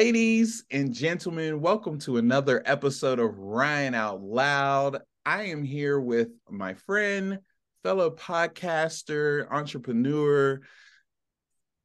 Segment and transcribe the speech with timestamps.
[0.00, 5.02] Ladies and gentlemen, welcome to another episode of Rian Out Loud.
[5.26, 7.40] I am here with my friend,
[7.82, 10.62] fellow podcaster, entrepreneur.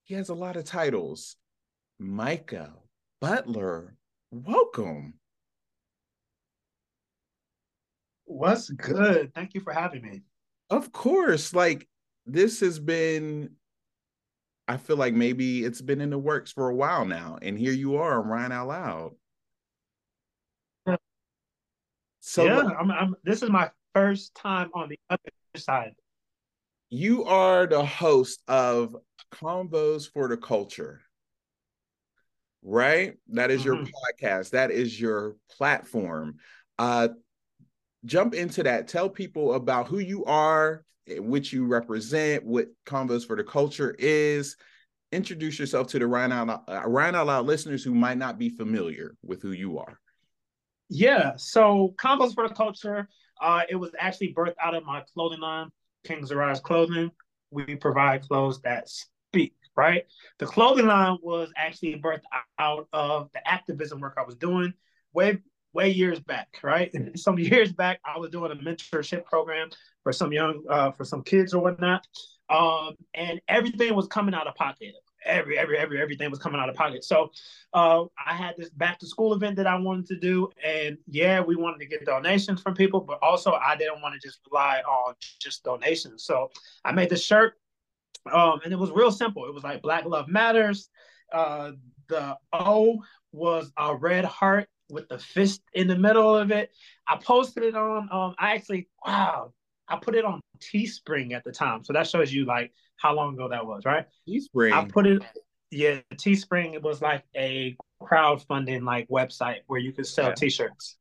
[0.06, 1.36] He has a lot of titles.
[2.00, 2.76] Micah
[3.20, 3.98] Butler,
[4.32, 5.16] welcome.
[8.24, 9.34] What's good?
[9.36, 10.22] Thank you for having me.
[10.70, 11.54] Of course.
[11.54, 11.86] Like,
[12.26, 13.58] this has been
[14.68, 17.72] I feel like maybe it's been in the works for a while now, and here
[17.72, 19.12] you are on Rian Out Loud.
[22.20, 25.94] So yeah, I'm, I'm, this is my first time on the other side.
[26.90, 28.96] You are the host of
[29.32, 31.02] Convos for the Culture,
[32.64, 33.14] right?
[33.30, 33.68] That is mm-hmm.
[33.68, 34.50] your podcast.
[34.52, 36.38] That is your platform.
[36.80, 37.10] Uh,
[38.06, 38.88] jump into that.
[38.88, 44.56] Tell people about who you are, which you represent, what Convos for the Culture is.
[45.12, 49.16] Introduce yourself to the Rian Out, Rian Out Loud listeners who might not be familiar
[49.24, 50.00] with who you are.
[50.90, 53.08] Yeah, so Convos for the Culture,
[53.42, 55.70] uh, it was actually birthed out of my clothing line,
[56.06, 57.12] King's Arise Clothing.
[57.52, 60.06] We provide clothes that speak, right?
[60.40, 62.24] The clothing line was actually birthed
[62.60, 64.74] out of the activism work I was doing
[65.14, 65.40] way
[65.76, 66.92] way years back, right?
[67.18, 69.70] Some years back, I was doing a mentorship program
[70.04, 72.08] for some young, uh, for some kids or whatnot,
[72.50, 74.94] um, and everything was coming out of pocket.
[75.26, 77.04] Every, every, every, everything was coming out of pocket.
[77.04, 77.32] So,
[77.74, 81.42] uh, I had this back to school event that I wanted to do, and yeah,
[81.42, 84.82] we wanted to get donations from people, but also I didn't want to just rely
[84.88, 86.24] on just donations.
[86.24, 86.52] So,
[86.84, 87.56] I made the shirt,
[88.32, 89.46] um, and it was real simple.
[89.46, 90.90] It was like Black Love Matters.
[91.34, 91.72] Uh,
[92.08, 93.00] the O
[93.32, 96.72] was a red heart with the fist in the middle of it.
[97.08, 98.10] I posted it on.
[98.12, 99.54] Um, I actually wow,
[99.88, 103.34] I put it on Teespring at the time, so that shows you like how long
[103.34, 104.06] ago that was, right?
[104.28, 104.74] Teespring.
[104.74, 105.24] I put it.
[105.72, 106.74] Yeah, Teespring.
[106.74, 110.98] It was like a crowdfunding like website where you could sell T-shirts.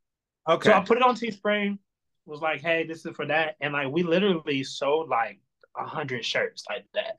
[0.48, 0.70] Okay.
[0.70, 1.78] So I put it on Teespring.
[2.26, 5.40] Was like, hey, this is for that, and like we literally sold like
[5.78, 7.18] a hundred shirts like that.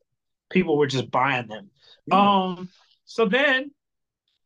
[0.50, 1.70] People were just buying them.
[2.12, 2.70] Um.
[3.06, 3.70] So then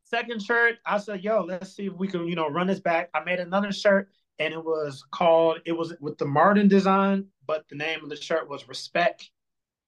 [0.10, 3.10] second shirt, I said, yo, let's see if we can, you know, run this back.
[3.14, 4.10] I made another shirt
[4.40, 8.16] and it was called, it was with the Martin design, but the name of the
[8.16, 9.30] shirt was Respect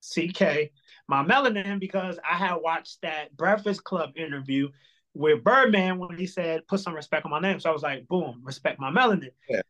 [0.02, 0.70] CK,
[1.08, 4.68] my melanin, because I had watched that Breakfast Club interview
[5.14, 7.60] with Birdman when he said, put some respect on my name.
[7.60, 9.30] So I was like, boom, respect my melanin.
[9.48, 9.60] Yeah.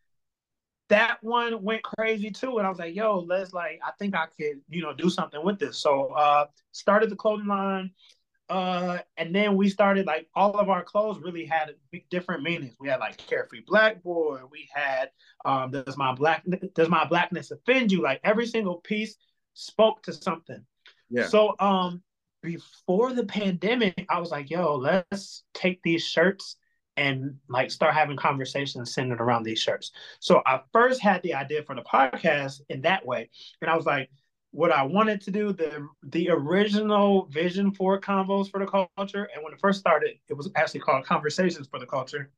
[0.89, 2.59] That one went crazy too.
[2.59, 5.43] And I was like, yo, let's like, I think I could, you know, do something
[5.43, 5.79] with this.
[5.79, 7.93] So uh started the clothing line
[8.49, 11.75] uh, and then we started like all of our clothes really had
[12.11, 12.75] different meanings.
[12.79, 14.41] We had like carefree black boy.
[14.51, 15.11] We had
[15.45, 16.45] um, does my black
[16.75, 18.03] does my blackness offend you?
[18.03, 19.17] Like every single piece
[19.55, 20.65] spoke to something.
[21.09, 21.29] Yeah.
[21.29, 22.03] So um,
[22.43, 26.57] before the pandemic, I was like, yo, let's take these shirts
[26.97, 29.93] and like start having conversations centered around these shirts.
[30.21, 33.31] So I first had the idea for the podcast in that way,
[33.61, 34.11] and I was like,
[34.53, 39.43] what I wanted to do, the the original vision for Convos for the Culture, and
[39.43, 42.31] when it first started, it was actually called Conversations for the Culture.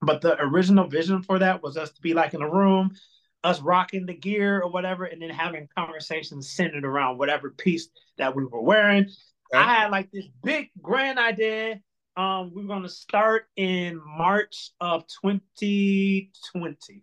[0.00, 2.92] But the original vision for that was us to be like in a room,
[3.44, 8.34] us rocking the gear or whatever, and then having conversations centered around whatever piece that
[8.34, 9.06] we were wearing.
[9.54, 11.80] I had like this big grand idea.
[12.16, 17.02] Um, we are gonna start in March of 2020.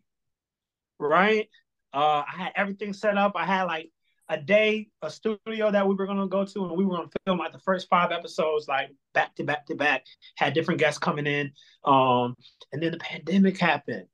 [1.00, 1.48] Right?
[1.94, 3.34] Uh, I had everything set up.
[3.36, 3.92] I had like
[4.30, 7.40] a day, a studio that we were gonna go to, and we were gonna film
[7.40, 10.06] like the first five episodes, like back to back to back.
[10.36, 11.52] Had different guests coming in,
[11.86, 12.36] um,
[12.72, 14.08] and then the pandemic happened.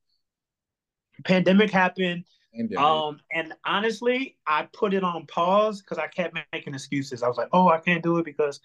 [1.25, 2.79] pandemic happened, pandemic.
[2.79, 7.23] um, and honestly, I put it on pause because I kept making excuses.
[7.23, 8.59] I was like, "Oh, I can't do it because."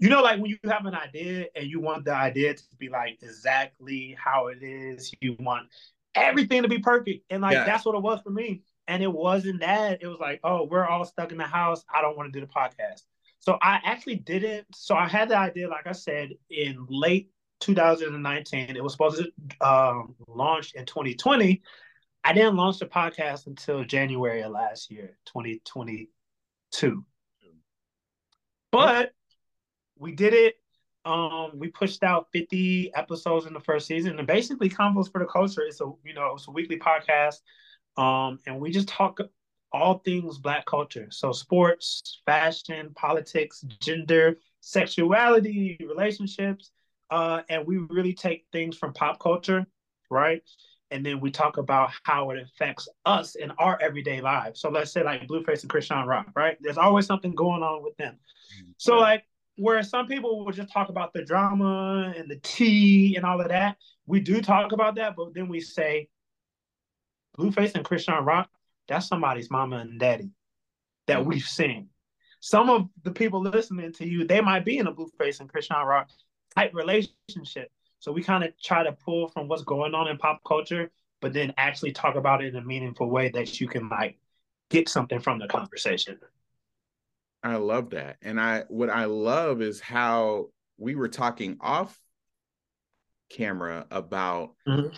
[0.00, 2.88] You know, like when you have an idea and you want the idea to be
[2.88, 5.66] like exactly how it is, you want
[6.14, 7.24] everything to be perfect.
[7.30, 7.64] And like yeah.
[7.64, 8.62] that's what it was for me.
[8.88, 10.02] And it wasn't that.
[10.02, 11.84] It was like, oh, we're all stuck in the house.
[11.94, 13.02] I don't want to do the podcast.
[13.38, 14.66] So I actually didn't.
[14.74, 17.30] So I had the idea, like I said, in late
[17.60, 18.76] 2019.
[18.76, 21.62] It was supposed to um, launch in 2020.
[22.24, 27.04] I didn't launch the podcast until January of last year, 2022.
[28.72, 29.12] But
[29.98, 30.54] we did it.
[31.04, 35.26] Um, we pushed out 50 episodes in the first season, and basically, Convos for the
[35.26, 37.40] Culture is a you know it's a weekly podcast
[37.98, 39.18] um, and we just talk
[39.72, 41.08] all things Black culture.
[41.10, 46.70] So, sports, fashion, politics, gender, sexuality, relationships.
[47.10, 49.66] Uh, and we really take things from pop culture,
[50.10, 50.42] right?
[50.90, 54.60] And then we talk about how it affects us in our everyday lives.
[54.60, 56.56] So let's say like Blueface and Chrisean Rock, right?
[56.60, 58.16] There's always something going on with them.
[58.78, 59.24] So like
[59.56, 63.48] where some people will just talk about the drama and the tea and all of
[63.48, 63.76] that.
[64.06, 66.08] We do talk about that, but then we say
[67.38, 68.50] Blueface and Chrisean Rock,
[68.88, 70.30] that's somebody's mama and daddy
[71.06, 71.88] that we've seen.
[72.40, 75.84] Some of the people listening to you, they might be in a Blueface and Chrisean
[75.84, 76.10] Rock
[76.54, 77.70] type relationship.
[78.00, 80.90] So we kind of try to pull from what's going on in pop culture,
[81.20, 84.18] but then actually talk about it in a meaningful way that you can like
[84.70, 86.18] get something from the conversation.
[87.42, 88.16] I love that.
[88.22, 90.46] And I what I love is how
[90.76, 91.98] we were talking off
[93.30, 94.94] camera about mm-hmm.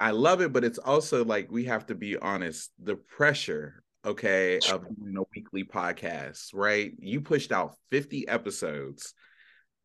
[0.00, 4.56] I love it, but it's also like we have to be honest, the pressure, okay,
[4.72, 6.92] of doing a weekly podcast, right?
[6.98, 9.12] You pushed out 50 episodes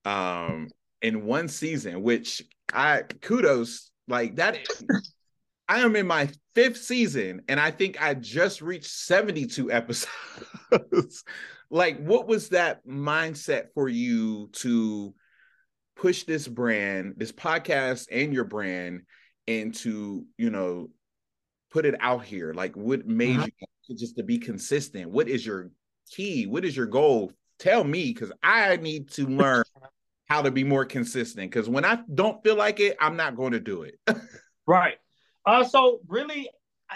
[0.05, 0.69] um
[1.01, 2.41] in one season, which
[2.73, 4.57] I kudos like that.
[5.67, 10.09] I am in my fifth season and I think I just reached 72 episodes.
[11.71, 15.15] like, what was that mindset for you to
[15.95, 19.01] push this brand, this podcast and your brand
[19.47, 20.89] and to, you know,
[21.71, 22.53] put it out here?
[22.53, 23.47] Like, what made uh-huh.
[23.87, 25.09] you just to be consistent?
[25.09, 25.71] What is your
[26.09, 26.45] key?
[26.45, 27.31] What is your goal?
[27.59, 29.63] Tell me because I need to learn
[30.25, 31.49] how to be more consistent.
[31.49, 33.99] Because when I don't feel like it, I'm not going to do it.
[34.67, 34.95] right.
[35.45, 36.49] Uh, so really,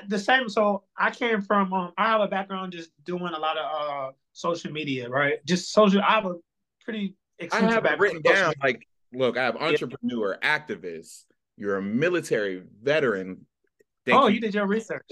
[0.08, 0.50] the same.
[0.50, 1.74] So I came from.
[1.74, 5.46] Um, I have a background just doing a lot of uh social media, right?
[5.46, 6.02] Just social.
[6.02, 6.36] I have a
[6.84, 7.16] pretty.
[7.52, 8.54] I have it written down.
[8.62, 10.60] Like, look, I have entrepreneur, yeah.
[10.60, 11.24] activist.
[11.60, 13.46] You're a military veteran.
[14.06, 14.36] Thank oh, you.
[14.36, 15.04] you did your research.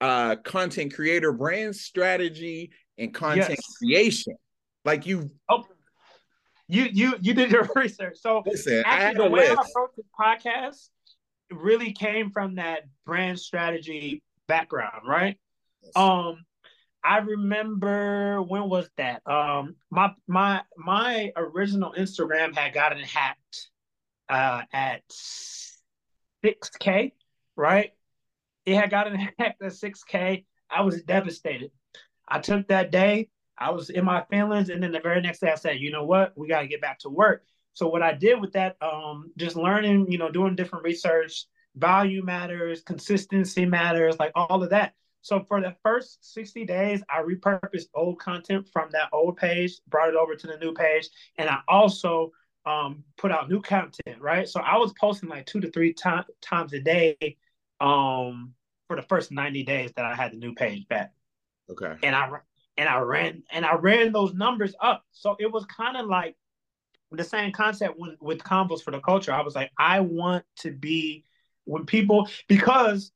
[0.00, 3.76] Uh, content creator, brand strategy, and content yes.
[3.76, 4.34] creation.
[4.86, 5.30] Like you.
[5.50, 5.64] Oh,
[6.66, 8.16] you you you did your research.
[8.20, 10.88] So listen, actually, the way I approach this podcast
[11.52, 15.36] really came from that brand strategy background, right?
[15.82, 15.92] Yes.
[15.94, 16.38] Um,
[17.04, 19.20] I remember when was that?
[19.26, 23.68] Um, my my my original Instagram had gotten hacked
[24.28, 27.12] uh, at six k,
[27.56, 27.92] right?
[28.66, 30.44] It had gotten hacked at six k.
[30.70, 31.70] I was devastated.
[32.26, 33.28] I took that day.
[33.56, 36.04] I was in my feelings, and then the very next day, I said, "You know
[36.04, 36.32] what?
[36.36, 37.44] We got to get back to work."
[37.74, 42.22] So what I did with that, um, just learning, you know, doing different research, value
[42.22, 44.94] matters, consistency matters, like all of that.
[45.22, 50.10] So for the first 60 days, I repurposed old content from that old page, brought
[50.10, 52.30] it over to the new page, and I also
[52.66, 54.48] um, put out new content, right?
[54.48, 57.36] So I was posting like two to three to- times a day
[57.80, 58.54] um,
[58.86, 61.12] for the first 90 days that I had the new page back.
[61.70, 61.94] Okay.
[62.02, 62.30] And I
[62.76, 65.04] and I ran and I ran those numbers up.
[65.12, 66.36] So it was kind of like
[67.10, 69.32] the same concept when, with convos for the culture.
[69.32, 71.24] I was like, I want to be
[71.64, 73.12] when people because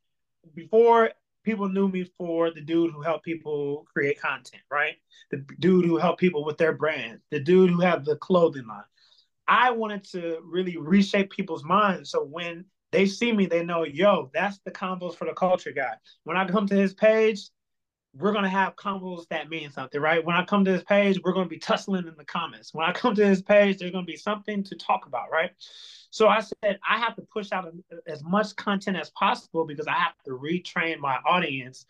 [0.55, 1.11] before
[1.45, 4.97] people knew me for the dude who helped people create content, right?
[5.31, 8.83] The dude who helped people with their brand, the dude who had the clothing line.
[9.49, 14.31] I wanted to really reshape people's minds so when they see me, they know, yo,
[14.33, 15.93] that's the convos for the culture guy.
[16.25, 17.51] When I come to his page,
[18.15, 20.25] we're gonna have convos that mean something, right?
[20.25, 22.73] When I come to this page, we're gonna be tussling in the comments.
[22.73, 25.51] When I come to this page, there's gonna be something to talk about, right?
[26.11, 27.71] So I said I have to push out
[28.07, 31.85] as much content as possible because I have to retrain my audience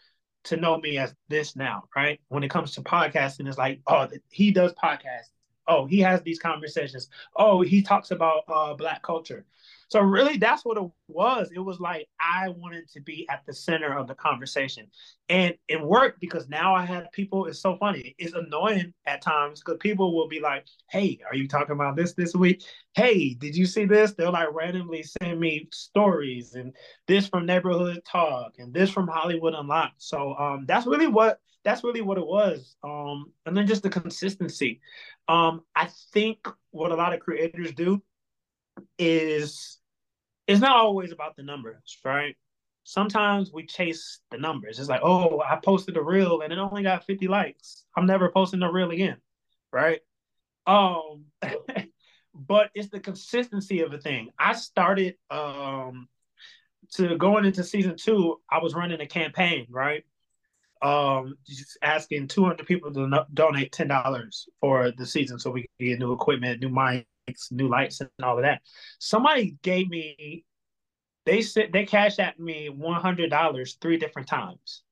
[0.45, 2.21] to know me as this now, right?
[2.29, 5.31] When it comes to podcasting, it's like, oh, he does podcasts.
[5.69, 7.09] Oh, he has these conversations.
[7.37, 9.45] Oh, he talks about uh, black culture.
[9.89, 11.51] So really, that's what it was.
[11.55, 14.87] It was like I wanted to be at the center of the conversation,
[15.31, 17.47] and it worked because now I had people.
[17.47, 18.15] It's so funny.
[18.19, 22.13] It's annoying at times because people will be like, "Hey, are you talking about this
[22.13, 22.63] this week?
[22.95, 26.75] Hey, did you see this?" They'll like randomly send me stories and
[27.07, 30.03] this from neighborhood talk and this from Hollywood Unlocked.
[30.03, 32.77] So um, that's really what that's really what it was.
[32.85, 34.81] Um, and then just the consistency.
[35.29, 38.03] Um, I think what a lot of creators do
[38.99, 39.78] is
[40.49, 42.35] it's not always about the numbers, right?
[42.83, 44.79] Sometimes we chase the numbers.
[44.79, 47.85] It's like, oh, I posted a reel and it only got 50 likes.
[47.95, 49.19] I'm never posting a reel again,
[49.71, 50.01] right?
[50.67, 51.27] Um,
[52.35, 54.31] but it's the consistency of a thing.
[54.39, 56.09] I started um
[56.95, 60.05] to going into season two, I was running a campaign, right?
[60.81, 65.87] Um, just asking 200 people to no- donate $10 for the season so we could
[65.87, 67.07] get new equipment, new mic,
[67.51, 68.63] new lights, and all of that.
[68.99, 70.45] Somebody gave me,
[71.27, 74.83] they said they cashed at me one hundred dollars three different times,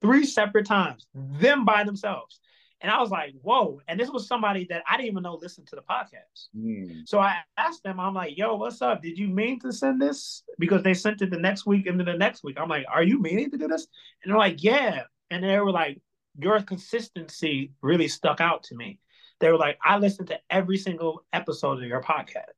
[0.00, 2.40] three separate times, them by themselves.
[2.80, 3.80] And I was like, whoa.
[3.86, 6.48] And this was somebody that I didn't even know listened to the podcast.
[6.56, 7.06] Mm.
[7.06, 9.02] So I asked them, I'm like, yo, what's up?
[9.02, 10.42] Did you mean to send this?
[10.58, 12.56] Because they sent it the next week and then the next week.
[12.58, 13.86] I'm like, are you meaning to do this?
[14.22, 15.02] And they're like, yeah.
[15.30, 16.02] And they were like,
[16.36, 18.98] your consistency really stuck out to me
[19.42, 22.54] They were like, I listened to every single episode of your podcast.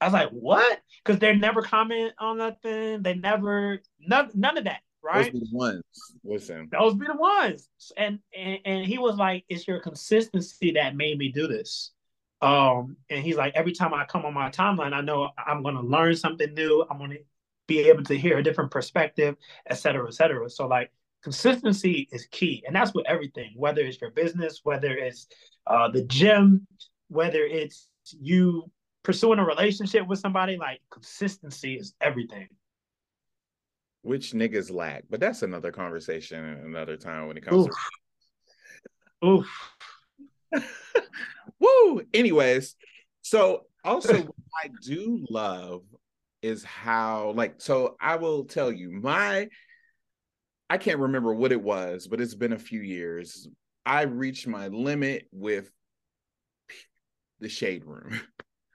[0.00, 0.80] I was like, what?
[1.04, 3.02] Because they never comment on nothing.
[3.02, 4.82] They never none none of that.
[5.02, 5.32] Right.
[5.32, 5.82] Those be the ones.
[6.22, 6.68] Listen.
[6.70, 7.68] Those be the ones.
[7.96, 11.90] And, and and he was like, it's your consistency that made me do this.
[12.40, 15.82] Um, and he's like, every time I come on my timeline, I know I'm gonna
[15.82, 16.86] learn something new.
[16.88, 17.16] I'm gonna
[17.66, 19.34] be able to hear a different perspective,
[19.66, 20.48] et cetera, et cetera.
[20.50, 20.92] So like
[21.26, 22.62] consistency is key.
[22.64, 25.26] And that's with everything, whether it's your business, whether it's
[25.66, 26.68] uh, the gym,
[27.08, 28.70] whether it's you
[29.02, 32.46] pursuing a relationship with somebody, like consistency is everything.
[34.02, 37.74] Which niggas lack, but that's another conversation another time when it comes Oof.
[39.20, 39.48] to Oof.
[41.58, 42.02] Woo.
[42.14, 42.76] Anyways,
[43.22, 45.82] so also what I do love
[46.40, 49.48] is how like so I will tell you my
[50.68, 53.48] I can't remember what it was, but it's been a few years.
[53.84, 55.70] I reached my limit with
[57.40, 58.20] the shade room.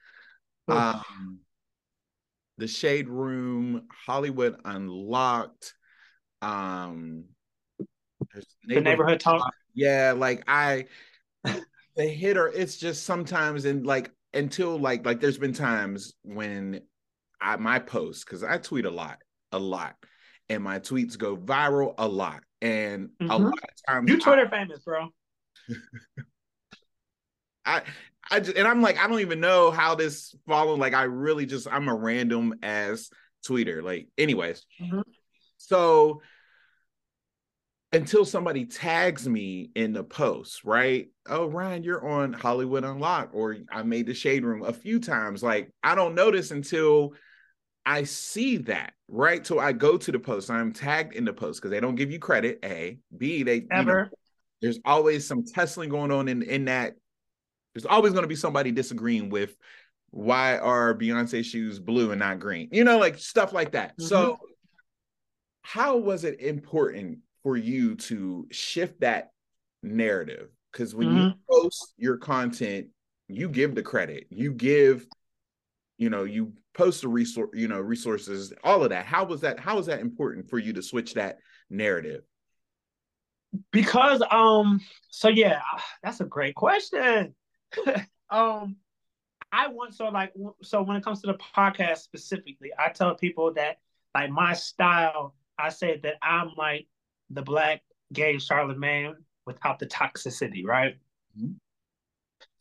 [0.68, 1.40] um,
[2.58, 5.74] the shade room, Hollywood Unlocked,
[6.42, 7.26] um,
[8.34, 9.54] neighborhood the neighborhood talk.
[9.74, 10.86] Yeah, like I,
[11.44, 12.48] the hitter.
[12.48, 16.82] It's just sometimes and like until like like there's been times when
[17.42, 19.20] I my post because I tweet a lot,
[19.52, 19.96] a lot,
[20.50, 23.32] and my tweets go viral a lot, and mm-hmm.
[23.32, 25.10] a lot of times you Twitter I, famous, bro.
[27.66, 27.84] I
[28.30, 30.80] I just, and I'm like, I don't even know how this followed.
[30.80, 33.10] Like, I really just, I'm a random ass
[33.46, 33.84] tweeter.
[33.84, 34.66] Like, anyways.
[34.82, 35.02] Mm-hmm.
[35.58, 36.22] So
[37.92, 41.10] until somebody tags me in the post, right?
[41.28, 45.44] Oh, Rian, you're on Hollywood Unlocked, or I made the shade room a few times.
[45.44, 47.14] Like, I don't notice until
[47.86, 49.46] I see that, right?
[49.46, 52.12] So I go to the post, I'm tagged in the post because they don't give
[52.12, 52.60] you credit.
[52.64, 53.92] A, B, they ever.
[53.92, 54.10] You know,
[54.62, 56.96] there's always some tussling going on in in that
[57.74, 59.56] there's always going to be somebody disagreeing with
[60.12, 62.70] why are Beyonce shoes blue and not green?
[62.72, 63.92] You know, like stuff like that.
[63.92, 64.08] Mm-hmm.
[64.08, 64.40] So,
[65.64, 69.32] how was it important for you to shift that
[69.82, 70.50] narrative?
[70.72, 71.28] Because when mm-hmm.
[71.28, 72.88] you post your content,
[73.28, 75.08] you give the credit, you give,
[75.98, 79.06] you know, you post the resource, you know, resources, all of that.
[79.06, 79.60] How was that?
[79.60, 82.24] How was that important for you to switch that narrative?
[83.72, 85.62] Because um, so yeah,
[86.04, 87.36] that's a great question.
[88.30, 88.78] um,
[89.52, 93.54] I want so like so when it comes to the podcast specifically, I tell people
[93.54, 93.78] that
[94.16, 96.88] like my style, I say that I'm like
[97.30, 97.82] the black
[98.14, 100.96] gay Charlemagne without the toxicity, right?
[101.38, 101.54] Mm-hmm.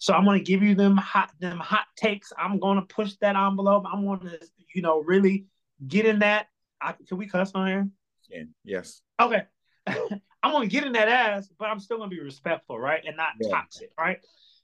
[0.00, 2.32] So I'm gonna give you them hot them hot takes.
[2.38, 3.84] I'm gonna push that envelope.
[3.86, 4.38] I'm gonna
[4.74, 5.44] you know really
[5.86, 6.48] get in that.
[6.80, 7.88] I, can we cuss on here?
[8.30, 8.42] Yeah.
[8.64, 9.02] Yes.
[9.20, 9.42] Okay.
[9.86, 13.32] I'm gonna get in that ass, but I'm still gonna be respectful, right, and not
[13.38, 13.50] yeah.
[13.50, 14.20] toxic, right?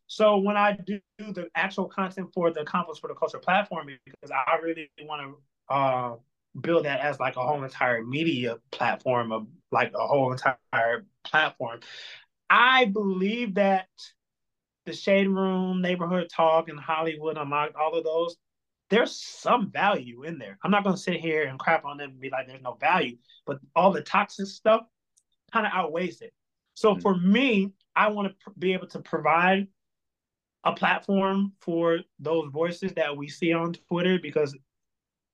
[0.07, 4.31] So when I do the actual content for the Convos for the Culture platform, because
[4.31, 5.37] I really want
[5.69, 6.15] to uh,
[6.59, 11.81] build that as like a whole entire media platform of like a whole entire platform.
[12.49, 13.89] I believe that
[14.87, 18.37] the Shade Room, Neighborhood Talk, and Hollywood Unlocked, all of those,
[18.89, 20.59] there's some value in there.
[20.63, 22.75] I'm not going to sit here and crap on them and be like, there's no
[22.81, 24.83] value, but all the toxic stuff
[25.53, 26.33] kind of outweighs it.
[26.75, 27.01] So mm-hmm.
[27.01, 29.67] for me, I want to pr- be able to provide
[30.65, 34.57] a platform for those voices that we see on Twitter because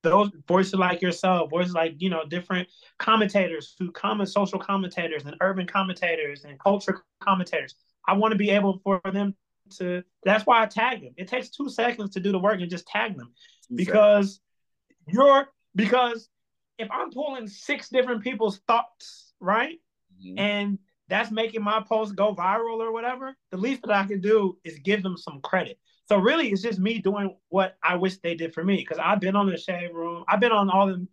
[0.03, 2.69] those voices like yourself, voices like you know different
[2.99, 7.75] commentators who comment social commentators and urban commentators and culture commentators.
[8.07, 9.35] I want to be able for them
[9.79, 10.03] to.
[10.25, 11.15] That's why I tag them.
[11.17, 13.33] It takes two seconds to do the work and just tag them
[13.75, 14.41] because
[15.07, 16.29] you're because
[16.79, 19.79] if I'm pulling six different people's thoughts, right,
[20.25, 20.39] mm-hmm.
[20.39, 20.79] and
[21.09, 24.79] that's making my post go viral or whatever, the least that I can do is
[24.79, 25.79] give them some credit.
[26.09, 29.21] So really, it's just me doing what I wish they did for me because I've
[29.21, 30.25] been on the shade room.
[30.29, 31.09] I've been on all them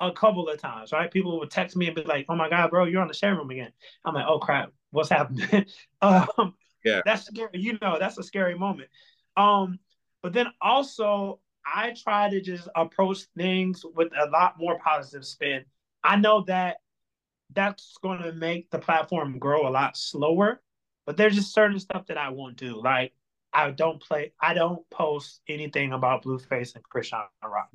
[0.00, 1.10] a couple of times, right?
[1.10, 3.30] People would text me and be like, "Oh my god, bro, you're on the shade
[3.30, 3.72] room again."
[4.04, 5.66] I'm like, "Oh crap, what's happening?"
[6.02, 6.54] um,
[6.84, 7.50] yeah, that's scary.
[7.52, 8.88] You know, that's a scary moment.
[9.36, 9.78] Um,
[10.22, 15.64] but then also, I try to just approach things with a lot more positive spin.
[16.04, 16.78] I know that
[17.54, 20.60] that's going to make the platform grow a lot slower.
[21.04, 22.80] But there's just certain stuff that I won't do.
[22.80, 23.12] Like
[23.52, 27.70] I don't play, I don't post anything about Blueface and Chrisean Rock.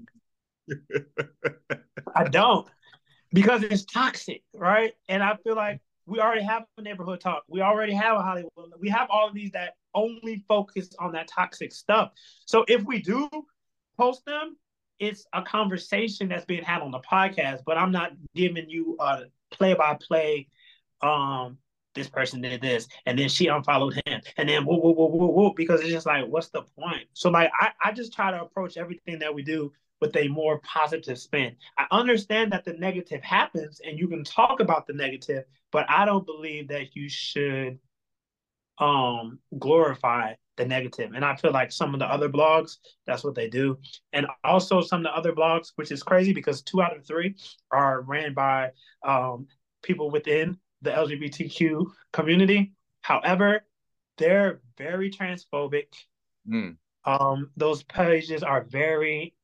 [2.16, 2.68] I don't
[3.34, 4.94] because it's toxic, right?
[5.10, 7.44] And I feel like we already have a neighborhood talk.
[7.48, 8.72] We already have a Hollywood.
[8.80, 12.12] We have all of these that only focus on that toxic stuff.
[12.46, 13.30] So if we do
[13.98, 14.56] post them,
[15.00, 19.24] it's a conversation that's being had on the podcast, but I'm not giving you a
[19.52, 20.48] play by play
[21.02, 21.58] um
[21.94, 25.32] this person did this, and then she unfollowed him, and then whoop, whoop, whoop, whoop,
[25.34, 27.08] whoop, because it's just like, what's the point?
[27.14, 30.60] So like, I, I just try to approach everything that we do with a more
[30.60, 31.56] positive spin.
[31.78, 35.46] I understand that the negative happens, and you can talk about the negative,
[35.78, 37.78] but I don't believe that you should
[38.80, 41.12] um glorify the negative.
[41.14, 43.78] And I feel like some of the other blogs, that's what they do.
[44.12, 47.36] And also some of the other blogs, which is crazy because two out of three
[47.70, 48.72] are ran by
[49.06, 49.46] um,
[49.84, 52.72] people within the LGBTQ community.
[53.02, 53.64] However,
[54.18, 55.94] they're very transphobic.
[56.50, 56.78] Mm.
[57.06, 59.36] Um, those pages are very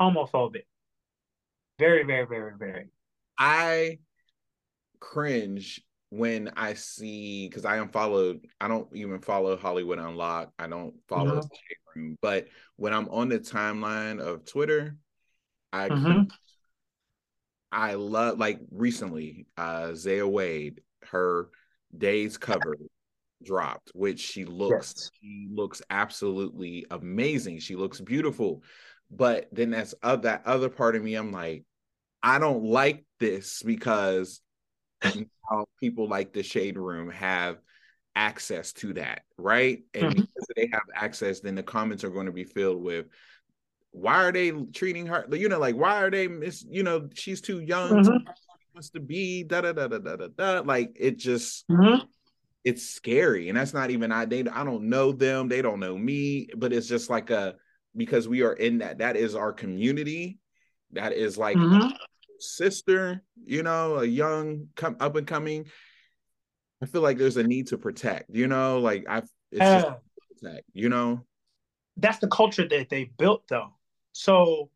[0.00, 0.64] homophobic.
[1.78, 2.86] Very, very, very, very.
[3.38, 3.98] I
[5.04, 10.52] cringe when I see because I unfollowed, I don't even follow Hollywood Unlocked.
[10.58, 12.00] I don't follow mm-hmm.
[12.00, 12.46] Room, but
[12.76, 14.96] when I'm on the timeline of Twitter,
[15.72, 16.22] I mm-hmm.
[17.70, 20.80] I love like recently, uh Zaya Wade,
[21.10, 21.50] her
[21.96, 22.76] Dazed cover
[23.44, 25.10] dropped, which she looks yes.
[25.20, 27.58] she looks absolutely amazing.
[27.58, 28.62] She looks beautiful.
[29.10, 31.64] But then that's uh, that other part of me, I'm like,
[32.22, 34.40] I don't like this because
[35.02, 37.58] how people like the shade room have
[38.16, 39.82] access to that, right?
[39.92, 40.20] And mm-hmm.
[40.20, 43.06] because they have access, then the comments are going to be filled with
[43.90, 45.24] why are they treating her?
[45.30, 46.64] You know, like why are they miss?
[46.68, 47.90] You know, she's too young.
[47.90, 48.28] Mm-hmm.
[48.74, 50.60] wants to be da da da da da da da.
[50.60, 51.66] Like it just.
[51.68, 52.04] Mm-hmm.
[52.64, 54.24] It's scary, and that's not even I.
[54.24, 55.48] They I don't know them.
[55.48, 56.48] They don't know me.
[56.56, 57.56] But it's just like a
[57.94, 58.98] because we are in that.
[58.98, 60.38] That is our community.
[60.92, 61.88] That is like mm-hmm
[62.38, 65.66] sister, you know, a young come up and coming,
[66.82, 69.86] I feel like there's a need to protect, you know, like I've it's uh, just
[70.40, 71.24] protect, you know.
[71.96, 73.72] That's the culture that they built though.
[74.12, 74.70] So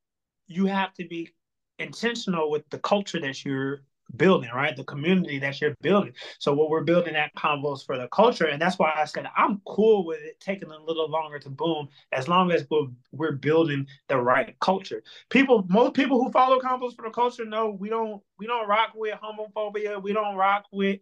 [0.46, 1.30] you have to be
[1.78, 3.82] intentional with the culture that you're
[4.16, 4.76] building, right?
[4.76, 6.12] The community that you're building.
[6.38, 9.60] So what we're building at Convos for the culture, and that's why I said I'm
[9.66, 13.86] cool with it taking a little longer to boom, as long as we're, we're building
[14.08, 15.02] the right culture.
[15.30, 18.92] People, most people who follow Convos for the culture know we don't we don't rock
[18.94, 21.00] with homophobia, we don't rock with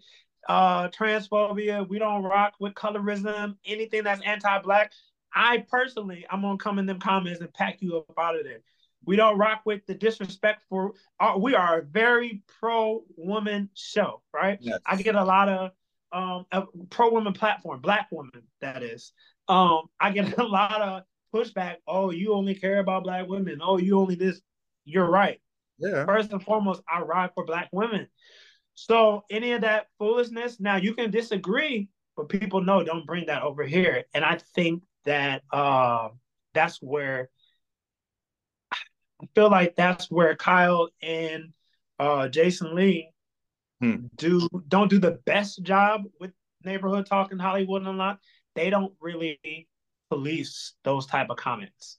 [0.49, 4.92] uh transphobia, we don't rock with colorism, anything that's anti-black.
[5.35, 8.61] I personally, I'm gonna come in them comments and pack you up out of there.
[9.07, 10.92] We don't rock with the disrespect for.
[11.19, 14.59] Uh, we are a very pro woman show, right?
[14.61, 14.81] Yes.
[14.85, 15.71] I get a lot of
[16.12, 19.12] um a pro woman platform, black woman that is.
[19.49, 21.03] Um, I get a lot of
[21.35, 21.77] pushback.
[21.87, 23.61] Oh, you only care about black women.
[23.62, 24.40] Oh, you only this.
[24.85, 25.40] You're right.
[25.79, 26.05] Yeah.
[26.05, 28.09] First and foremost, I ride for black women.
[28.75, 33.42] So any of that foolishness, now you can disagree, but people know don't bring that
[33.42, 34.05] over here.
[34.14, 36.11] And I think that uh,
[36.55, 37.31] that's where
[39.22, 41.52] I feel like that's where Kyle and
[41.98, 43.11] uh, Jason Lee
[43.81, 44.07] hmm.
[44.14, 46.33] do don't do the best job with
[46.64, 48.24] neighborhood talk in Hollywood Unlocked.
[48.55, 49.68] They don't really
[50.11, 51.98] police those type of comments.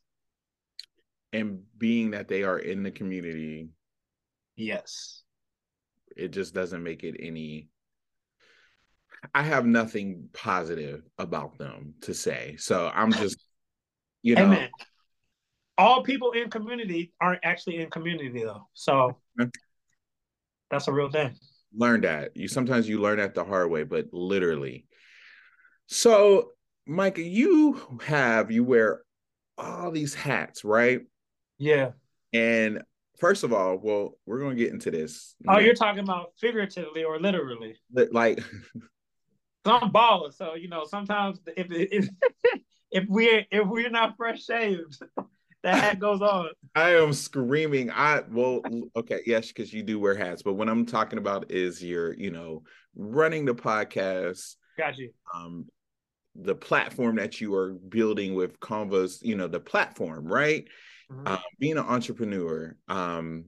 [1.33, 3.69] And being that they are in the community,
[4.55, 5.23] yes,
[6.15, 7.69] it just doesn't make it any.
[9.33, 13.37] I have nothing positive about them to say, so I'm just,
[14.21, 14.45] you know.
[14.45, 14.69] Amen
[15.77, 18.67] all people in community aren't actually in community though.
[18.73, 19.17] So
[20.69, 21.35] that's a real thing.
[21.75, 22.35] Learn that.
[22.35, 24.85] You sometimes you learn that the hard way, but literally.
[25.87, 26.51] So,
[26.85, 29.01] Micah, you have you wear
[29.57, 31.01] all these hats, right?
[31.57, 31.91] Yeah.
[32.33, 32.81] And
[33.19, 35.35] first of all, well, we're gonna get into this.
[35.47, 37.77] Oh, you're talking about figuratively or literally?
[37.91, 38.43] Like,
[39.65, 42.09] I'm baller, so you know sometimes if if
[42.91, 44.99] if we if we're not fresh shaved,
[45.67, 46.49] the hat goes on.
[46.75, 47.91] I am screaming.
[47.91, 48.61] I well,
[48.95, 52.31] okay, yes, because you do wear hats, but what I'm talking about is your, you
[52.31, 52.63] know,
[52.95, 54.55] running the podcast.
[54.77, 55.11] Got you.
[55.35, 55.65] Um,
[56.35, 60.67] the platform that you are building with Convos, you know, the platform, right?
[61.11, 61.27] Mm-hmm.
[61.27, 63.45] Um, being an entrepreneur, um,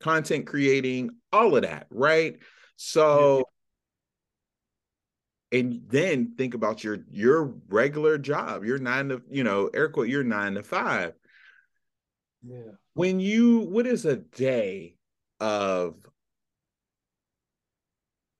[0.00, 2.38] content creating, all of that, right?
[2.76, 3.44] So
[5.52, 10.08] and then think about your your regular job your nine to you know air quote
[10.08, 11.12] your nine to five
[12.42, 12.72] yeah.
[12.94, 14.96] When you, what is a day
[15.40, 15.96] of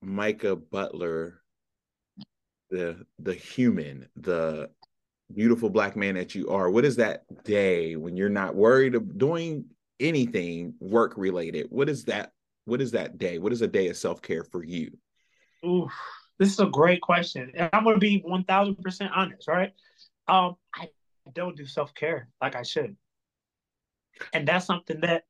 [0.01, 1.41] Micah Butler,
[2.69, 4.69] the the human, the
[5.33, 6.69] beautiful black man that you are?
[6.69, 9.65] What is that day when you're not worried of doing
[9.99, 11.67] anything work related?
[11.69, 12.31] What is that?
[12.65, 13.37] What is that day?
[13.37, 14.91] What is a day of self care for you?
[15.63, 15.89] Ooh,
[16.39, 19.47] this is a great question, and I'm going to be one thousand percent honest.
[19.47, 19.73] Right?
[20.27, 20.89] Um, I
[21.33, 22.95] don't do self care like I should
[24.33, 25.23] and that's something that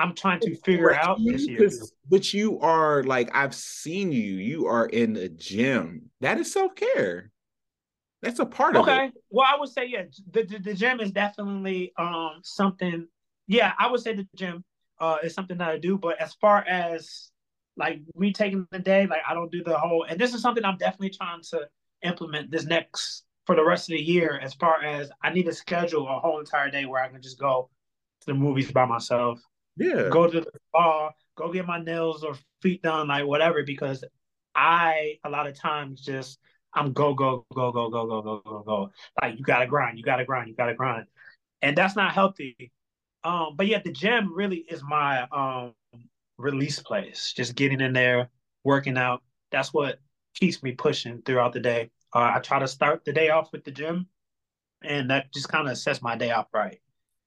[0.00, 1.70] I'm trying to figure out this year.
[2.08, 4.34] But you are like I've seen you.
[4.34, 6.10] You are in the gym.
[6.22, 7.30] That is self care.
[8.22, 8.80] That's a part okay.
[8.80, 8.92] of it.
[8.92, 9.12] Okay.
[9.30, 10.04] Well, I would say yeah.
[10.30, 13.06] The, the, the gym is definitely um something.
[13.46, 14.64] Yeah, I would say the gym
[15.00, 15.98] uh is something that I do.
[15.98, 17.30] But as far as
[17.76, 20.04] like me taking the day, like I don't do the whole.
[20.08, 21.68] And this is something I'm definitely trying to
[22.02, 24.40] implement this next for the rest of the year.
[24.42, 27.38] As far as I need to schedule a whole entire day where I can just
[27.38, 27.68] go
[28.20, 29.40] to the movies by myself
[29.80, 30.08] yeah.
[30.10, 34.04] Go to the spa, go get my nails or feet done, like whatever, because
[34.54, 36.38] I a lot of times just
[36.74, 38.90] I'm go, go, go, go, go, go, go, go, go.
[39.20, 41.06] Like you gotta grind, you gotta grind, you gotta grind.
[41.62, 42.72] And that's not healthy.
[43.24, 45.72] Um, but yeah, the gym really is my um
[46.36, 47.32] release place.
[47.34, 48.28] Just getting in there,
[48.64, 49.22] working out.
[49.50, 49.98] That's what
[50.34, 51.90] keeps me pushing throughout the day.
[52.14, 54.08] Uh, I try to start the day off with the gym,
[54.82, 56.80] and that just kind of sets my day off right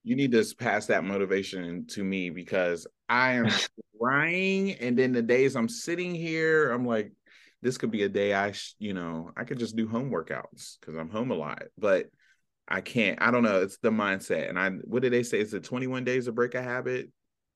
[0.04, 3.48] you need to pass that motivation to me because I am
[4.00, 7.12] trying, and then the days I'm sitting here, I'm like,
[7.62, 10.78] this could be a day I, sh- you know, I could just do home workouts
[10.80, 12.08] because I'm home a lot, but
[12.68, 13.22] I can't.
[13.22, 13.62] I don't know.
[13.62, 14.70] It's the mindset, and I.
[14.70, 15.40] What did they say?
[15.40, 17.10] Is it 21 days to break a habit?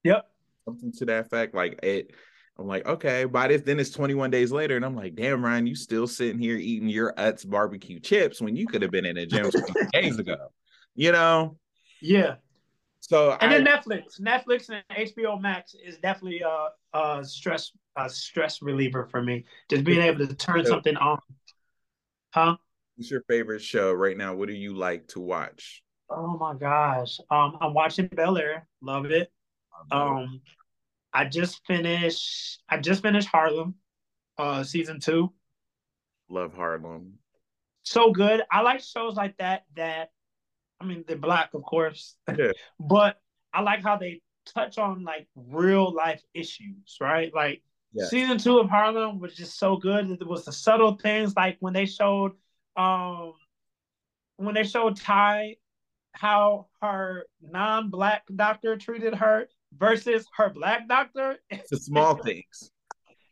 [0.04, 0.30] Yep.
[0.66, 1.56] Something to that effect.
[1.56, 2.12] Like it.
[2.60, 5.68] I'm like, okay, by this, then it's 21 days later, and I'm like, damn, Rian,
[5.68, 9.16] you still sitting here eating your Utz barbecue chips when you could have been in
[9.18, 9.52] a gym
[9.94, 10.48] days ago.
[10.96, 11.58] You know,
[12.02, 12.36] yeah.
[13.00, 18.10] So and I, then Netflix, Netflix and HBO Max is definitely a, a stress a
[18.10, 19.46] stress reliever for me.
[19.70, 21.20] Just being able to turn so, something on.
[22.32, 22.58] Huh?
[22.96, 24.36] What's your favorite show right now?
[24.36, 25.84] What do you like to watch?
[26.10, 27.20] Oh my gosh.
[27.30, 28.68] Um, I'm watching Bel Air.
[28.82, 29.32] Love it.
[29.92, 30.42] Um,
[31.14, 32.62] I just finished.
[32.70, 33.76] I just finished Harlem,
[34.38, 35.32] uh, season two.
[36.30, 37.14] Love Harlem.
[37.84, 38.42] So good.
[38.52, 40.12] I like shows like that that
[40.80, 42.16] I mean, they're black, of course.
[42.28, 42.52] Yeah.
[42.80, 43.20] but
[43.54, 47.34] I like how they touch on like real life issues, right?
[47.34, 47.62] Like
[47.94, 48.06] yeah.
[48.06, 50.10] season two of Harlem was just so good.
[50.10, 52.34] It was the subtle things like when they showed
[52.76, 53.34] um
[54.38, 55.56] when they showed Ty
[56.12, 61.38] how her non-black doctor treated her versus her black doctor.
[61.50, 62.72] It's the small things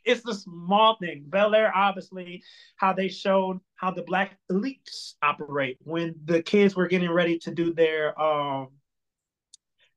[0.06, 1.24] it's the small thing.
[1.28, 2.44] Bel Air, obviously,
[2.78, 7.52] how they showed how the black elites operate when the kids were getting ready to
[7.52, 8.70] do their um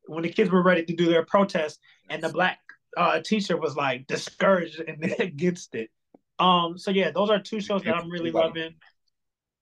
[0.07, 2.59] when the kids were ready to do their protest and the black
[2.97, 5.90] uh teacher was like discouraged and against it.
[6.38, 8.75] Um so yeah, those are two shows that I'm really loving.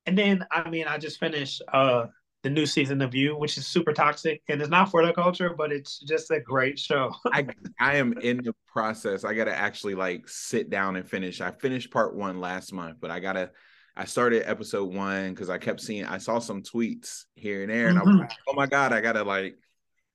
[0.07, 2.07] And then I mean I just finished uh
[2.47, 5.53] the new season of You, which is super toxic and it's not for the culture,
[5.59, 7.13] but it's just a great show.
[7.33, 7.49] I
[7.81, 9.25] I am in the process.
[9.25, 11.41] I gotta actually like sit down and finish.
[11.41, 13.51] I finished part one last month, but I gotta
[13.97, 17.89] I started episode one because I kept seeing I saw some tweets here and there,
[17.89, 18.09] and mm-hmm.
[18.09, 19.57] I was like, oh my god, I gotta like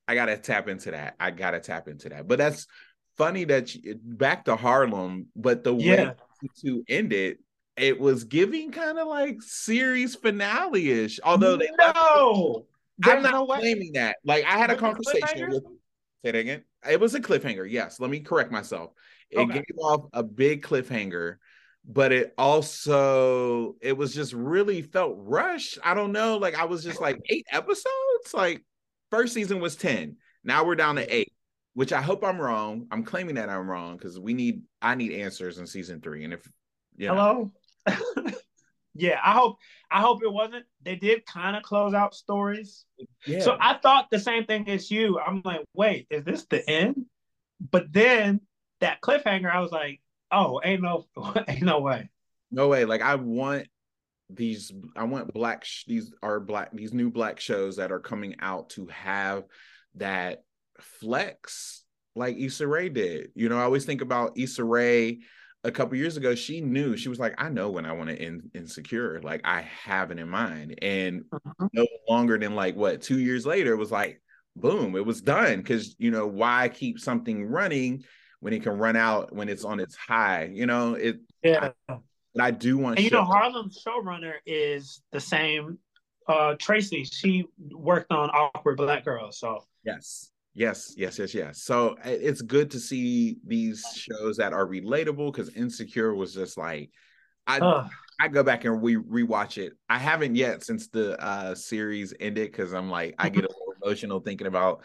[0.07, 1.15] I gotta tap into that.
[1.19, 2.29] I gotta tap into that.
[2.29, 2.65] But that's
[3.17, 6.05] funny that you, back to Harlem, but the yeah.
[6.05, 6.15] way
[6.61, 7.39] to end it
[7.77, 11.19] it was giving kind of like series finale ish.
[11.23, 12.65] Although they no,
[13.03, 14.17] I'm not no claiming that.
[14.23, 15.63] Like I had a conversation with.
[16.23, 16.63] Say it again.
[16.89, 17.69] It was a cliffhanger.
[17.69, 18.91] Yes, let me correct myself.
[19.29, 19.53] It okay.
[19.53, 21.37] gave off a big cliffhanger,
[21.85, 25.79] but it also it was just really felt rushed.
[25.83, 26.37] I don't know.
[26.37, 28.33] Like I was just like eight episodes.
[28.33, 28.63] Like
[29.09, 30.17] first season was ten.
[30.43, 31.33] Now we're down to eight
[31.73, 32.87] which I hope I'm wrong.
[32.91, 36.23] I'm claiming that I'm wrong because we need I need answers in season three.
[36.23, 36.47] And if
[36.97, 37.51] you know, hello,
[38.93, 39.57] yeah, I hope
[39.89, 40.65] I hope it wasn't.
[40.83, 42.85] They did kind of close out stories.
[43.25, 43.41] Yeah.
[43.41, 45.19] So I thought the same thing as you.
[45.19, 47.05] I'm like, wait, is this the end?
[47.71, 48.41] But then
[48.79, 51.05] that cliffhanger, I was like, oh, ain't no,
[51.47, 52.09] ain't no way.
[52.51, 52.85] No way.
[52.85, 53.67] Like I want
[54.29, 54.71] these.
[54.95, 55.65] I want black.
[55.65, 56.71] Sh- these are black.
[56.73, 59.43] These new black shows that are coming out to have
[59.95, 60.43] that
[60.79, 61.83] flex
[62.15, 63.31] like Issa Rae did.
[63.35, 65.19] You know, I always think about Issa Rae
[65.63, 68.19] a couple years ago, she knew she was like, I know when I want to
[68.19, 69.21] end insecure.
[69.21, 70.79] Like I have it in mind.
[70.81, 71.67] And uh-huh.
[71.73, 74.21] no longer than like what two years later, it was like,
[74.55, 75.63] boom, it was done.
[75.63, 78.03] Cause you know, why keep something running
[78.39, 80.49] when it can run out when it's on its high?
[80.51, 81.71] You know, it yeah.
[81.87, 81.97] I,
[82.33, 85.77] but I do want and you know, Harlem's showrunner is the same
[86.27, 87.03] uh Tracy.
[87.03, 89.37] She worked on Awkward Black Girls.
[89.37, 90.31] So yes.
[90.53, 91.61] Yes, yes, yes, yes.
[91.63, 96.91] So it's good to see these shows that are relatable because Insecure was just like
[97.47, 97.87] I
[98.19, 99.73] I go back and we rewatch it.
[99.89, 103.73] I haven't yet since the uh series ended because I'm like I get a little
[103.81, 104.83] emotional thinking about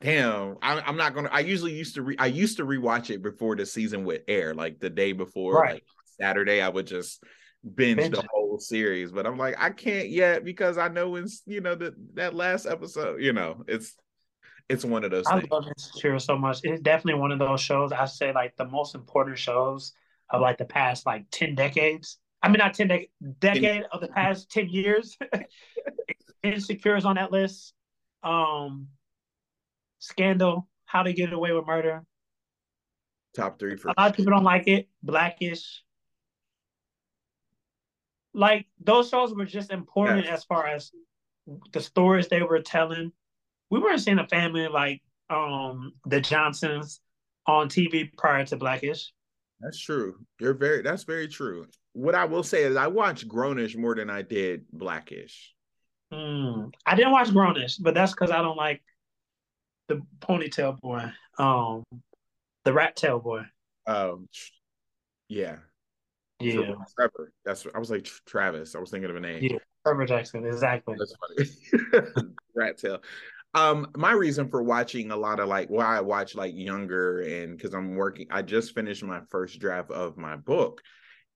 [0.00, 3.22] damn I, am not gonna I usually used to re, I used to rewatch it
[3.22, 5.72] before the season would air like the day before right.
[5.72, 5.84] like
[6.20, 7.24] Saturday I would just
[7.74, 11.26] binge, binge the whole series but I'm like I can't yet because I know when
[11.46, 13.96] you know that that last episode you know it's
[14.68, 15.26] it's one of those.
[15.26, 15.50] I things.
[15.50, 16.60] love Insecure so much.
[16.62, 17.92] It's definitely one of those shows.
[17.92, 19.92] I say like the most important shows
[20.30, 22.18] of like the past like ten decades.
[22.42, 25.16] I mean, not ten de- decade of the past ten years.
[26.42, 27.72] Insecure is on that list.
[28.22, 28.88] Um,
[29.98, 32.04] Scandal, How to Get Away with Murder.
[33.34, 34.88] Top three for a lot of people don't like it.
[35.02, 35.82] Blackish.
[38.34, 40.92] Like those shows were just important as far as
[41.72, 43.12] the stories they were telling.
[43.70, 47.00] We weren't seeing a family like um the Johnsons
[47.46, 49.12] on TV prior to Blackish.
[49.60, 50.16] That's true.
[50.40, 51.66] You're very that's very true.
[51.92, 55.54] What I will say is I watched Grownish more than I did Blackish.
[56.12, 58.82] Mm, I didn't watch Grownish, but that's because I don't like
[59.88, 61.10] the ponytail boy.
[61.38, 61.84] Um
[62.64, 63.42] the rat tail boy.
[63.86, 64.28] Um
[65.28, 65.56] yeah.
[66.40, 66.74] Yeah.
[66.96, 67.32] Trevor.
[67.44, 68.74] That's I was like Travis.
[68.74, 69.42] I was thinking of a name.
[69.42, 69.58] Yeah.
[69.84, 70.94] Trevor Jackson, exactly.
[70.98, 71.14] That's
[71.90, 72.10] funny.
[72.54, 73.00] rat tail.
[73.54, 77.56] Um, my reason for watching a lot of like why I watch like younger and
[77.56, 80.82] because I'm working, I just finished my first draft of my book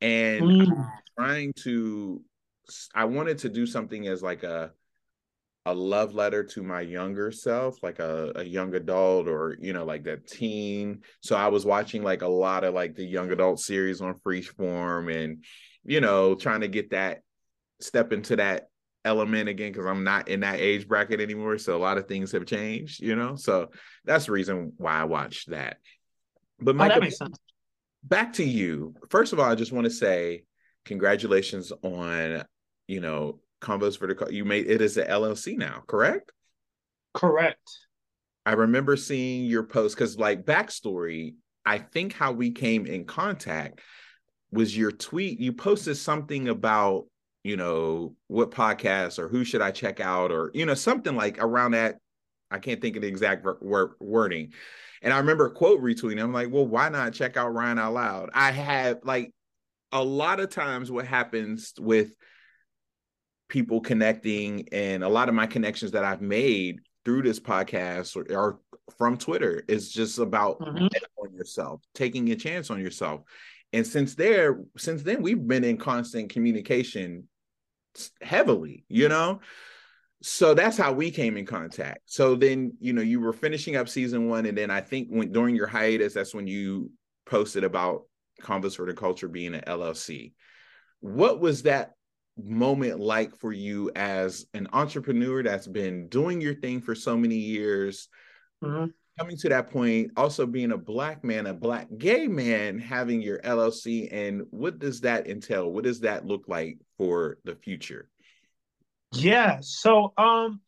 [0.01, 0.91] and mm.
[1.19, 2.23] trying to
[2.95, 4.73] I wanted to do something as like a
[5.65, 9.85] a love letter to my younger self, like a, a young adult or you know,
[9.85, 11.03] like that teen.
[11.21, 15.15] So I was watching like a lot of like the young adult series on Freeform
[15.15, 15.45] and
[15.85, 17.21] you know, trying to get that
[17.81, 18.69] step into that
[19.05, 21.59] element again because I'm not in that age bracket anymore.
[21.59, 23.37] So a lot of things have changed, you know.
[23.37, 23.71] So
[24.05, 25.79] that's the reason why I watched that.
[26.61, 27.29] But Mike, oh,
[28.05, 28.95] back to you.
[29.11, 30.45] First of all, I just want to say
[30.85, 32.45] congratulations on
[32.87, 36.33] you know convos for the you made it as an LLC now, correct?
[37.15, 37.61] Correct.
[38.45, 41.35] I remember seeing your post because like backstory,
[41.65, 43.81] I think how we came in contact
[44.51, 45.41] was your tweet.
[45.41, 47.07] You posted something about
[47.45, 51.39] you know, what podcast or who should I check out or, you know, something like
[51.43, 51.97] around that.
[52.51, 54.53] I can't think of the exact wor- wording.
[55.01, 56.23] And I remember quote retweeting.
[56.23, 58.31] I'm like, well, why not check out Rian Out Loud?
[58.35, 59.33] I have like
[59.91, 62.15] a lot of times what happens with
[63.49, 68.35] people connecting and a lot of my connections that I've made through this podcast or,
[68.35, 68.61] or
[68.97, 70.87] from Twitter is just about mm-hmm.
[71.19, 73.23] on yourself, taking a chance on yourself.
[73.73, 77.29] And since there, since then, we've been in constant communication
[78.21, 79.41] heavily, you know?
[80.23, 82.03] So that's how we came in contact.
[82.07, 84.47] So then, you know, you were finishing up season one.
[84.47, 86.93] And then I think when during your hiatus, that's when you
[87.27, 88.03] posted about
[88.41, 90.33] Convos for the Culture being an LLC.
[91.01, 91.93] What was that
[92.37, 97.37] moment like for you as an entrepreneur that's been doing your thing for so many
[97.37, 98.09] years?
[98.63, 98.91] Mm-hmm.
[99.19, 103.39] Coming to that point, also being a black man, a black gay man, having your
[103.41, 105.71] LLC, and what does that entail?
[105.71, 108.09] What does that look like for the future?
[109.13, 109.59] Yeah.
[109.61, 110.61] So um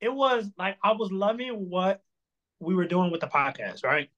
[0.00, 2.02] it was like I was loving what
[2.60, 4.08] we were doing with the podcast, right?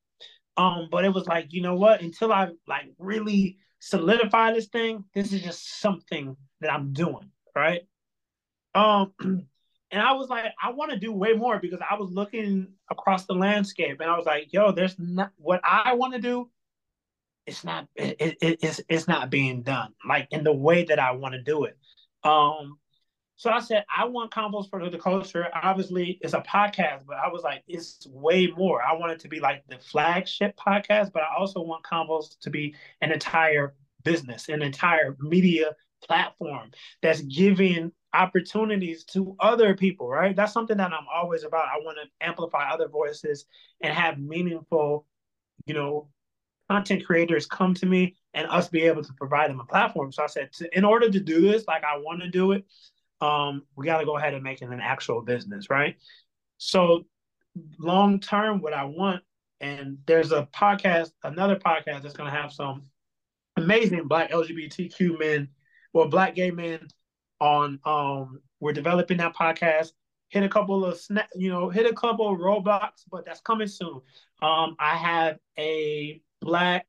[0.56, 5.04] Um, but it was like, you know what, until I like really solidify this thing,
[5.14, 7.82] this is just something that I'm doing, right?
[8.74, 9.12] Um
[9.90, 13.26] and I was like, I want to do way more because I was looking across
[13.26, 16.50] the landscape and I was like, yo, there's not what I want to do
[17.46, 21.12] it's not it, it, it's it's not being done like in the way that I
[21.12, 21.76] want to do it.
[22.22, 22.78] Um,
[23.36, 25.48] so I said I want Convos for the culture.
[25.54, 28.82] Obviously, it's a podcast, but I was like, it's way more.
[28.82, 32.50] I want it to be like the flagship podcast, but I also want Convos to
[32.50, 33.74] be an entire
[34.04, 35.74] business, an entire media
[36.04, 36.70] platform
[37.02, 40.34] that's giving opportunities to other people, right?
[40.34, 41.68] That's something that I'm always about.
[41.68, 43.46] I want to amplify other voices
[43.80, 45.06] and have meaningful,
[45.66, 46.08] you know,
[46.68, 50.12] content creators come to me and us be able to provide them a platform.
[50.12, 52.64] So I said, to, in order to do this, like I want to do it,
[53.20, 55.96] um, we got to go ahead and make it an actual business, right?
[56.58, 57.04] So
[57.78, 59.22] long term, what I want,
[59.60, 62.84] and there's a podcast, another podcast that's going to have some
[63.56, 65.48] amazing Black LGBTQ men,
[65.92, 66.88] well, Black gay men
[67.40, 67.78] on.
[67.84, 69.92] Um, we're developing that podcast.
[70.28, 73.66] Hit a couple of snap, you know, hit a couple of roadblocks, but that's coming
[73.66, 74.00] soon.
[74.42, 76.86] Um, I have a black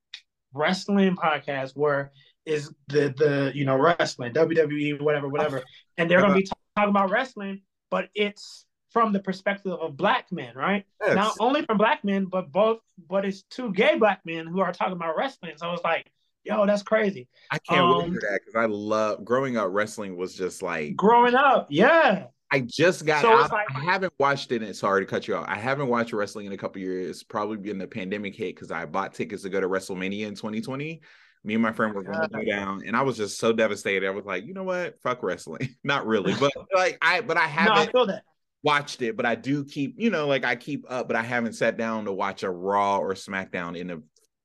[0.54, 2.12] wrestling podcast where
[2.46, 5.64] is the the you know wrestling WWE whatever whatever
[5.98, 10.56] and they're gonna be talking about wrestling but it's from the perspective of black men
[10.56, 11.16] right yes.
[11.16, 14.74] not only from black men but both but it's two gay black men who are
[14.74, 16.12] talking about wrestling so it's like
[16.43, 20.17] yo that's crazy I can't um, wait for that because I love growing up wrestling
[20.17, 23.51] was just like growing up yeah I just got so out.
[23.51, 24.62] Like, I haven't watched it.
[24.62, 25.45] And sorry to cut you off.
[25.47, 27.23] I haven't watched wrestling in a couple years.
[27.23, 31.01] Probably been the pandemic hit because I bought tickets to go to WrestleMania in 2020.
[31.43, 34.06] Me and my friend were going to go down, and I was just so devastated.
[34.06, 35.01] I was like, you know what?
[35.01, 35.75] Fuck wrestling.
[35.84, 37.93] Not really, but like I, but I haven't.
[37.95, 38.19] No, I
[38.63, 41.54] watched it, but I do keep, you know, like I keep up, but I haven't
[41.54, 43.97] sat down to watch a Raw or SmackDown in a,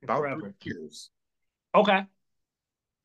[0.04, 1.10] about years.
[1.74, 2.06] Okay.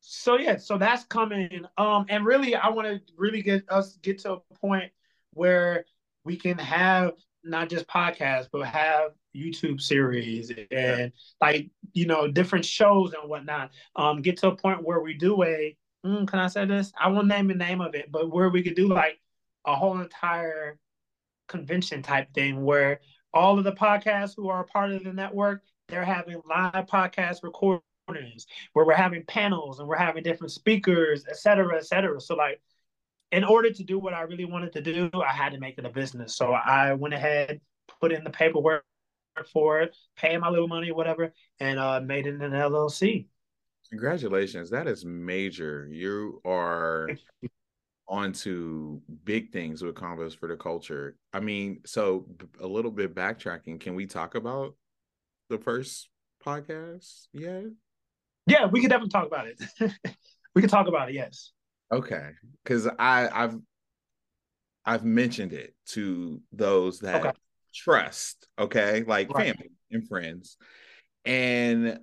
[0.00, 1.64] So yeah, so that's coming.
[1.78, 4.90] Um, and really, I want to really get us get to a point
[5.32, 5.84] where
[6.24, 7.12] we can have
[7.44, 13.70] not just podcasts, but have YouTube series and like you know different shows and whatnot.
[13.94, 15.76] Um, get to a point where we do a.
[16.04, 16.92] Mm, can I say this?
[16.98, 19.20] I won't name the name of it, but where we could do like
[19.64, 20.78] a whole entire
[21.46, 23.00] convention type thing where
[23.32, 27.42] all of the podcasts who are a part of the network they're having live podcast
[28.72, 32.20] where we're having panels and we're having different speakers, et cetera, et cetera.
[32.20, 32.60] So like
[33.30, 35.86] in order to do what I really wanted to do, I had to make it
[35.86, 36.36] a business.
[36.36, 37.60] So I went ahead,
[38.00, 38.84] put in the paperwork
[39.52, 43.26] for it, paying my little money, whatever, and uh, made it an LLC.
[43.90, 44.70] Congratulations.
[44.70, 45.88] That is major.
[45.90, 47.08] You are
[48.08, 51.16] onto big things with Convos for the culture.
[51.32, 52.26] I mean, so
[52.60, 54.74] a little bit backtracking, can we talk about
[55.48, 56.08] the first
[56.44, 57.62] podcast Yeah,
[58.46, 59.60] Yeah, we can definitely talk about it.
[60.54, 61.52] we can talk about it, yes.
[61.92, 62.30] Okay.
[62.64, 63.56] Cause I I've
[64.84, 67.38] I've mentioned it to those that okay.
[67.74, 69.54] trust, okay, like right.
[69.54, 70.56] family and friends.
[71.24, 72.00] And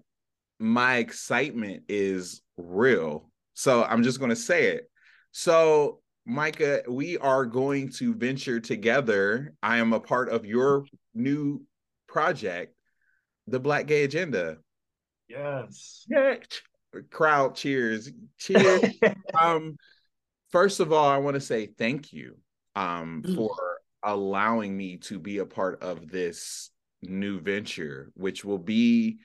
[0.59, 3.29] my excitement is real.
[3.53, 4.89] So I'm just going to say it.
[5.31, 9.53] So, Micah, we are going to venture together.
[9.61, 11.63] I am a part of your new
[12.07, 12.75] project,
[13.47, 14.57] the Black Gay Agenda.
[15.29, 16.05] Yes.
[16.09, 16.35] Yeah.
[17.11, 18.09] Crowd cheers.
[18.37, 18.95] Cheers.
[19.39, 19.77] um,
[20.49, 22.37] first of all, I want to say thank you
[22.75, 23.35] um mm.
[23.35, 23.55] for
[24.03, 29.19] allowing me to be a part of this new venture, which will be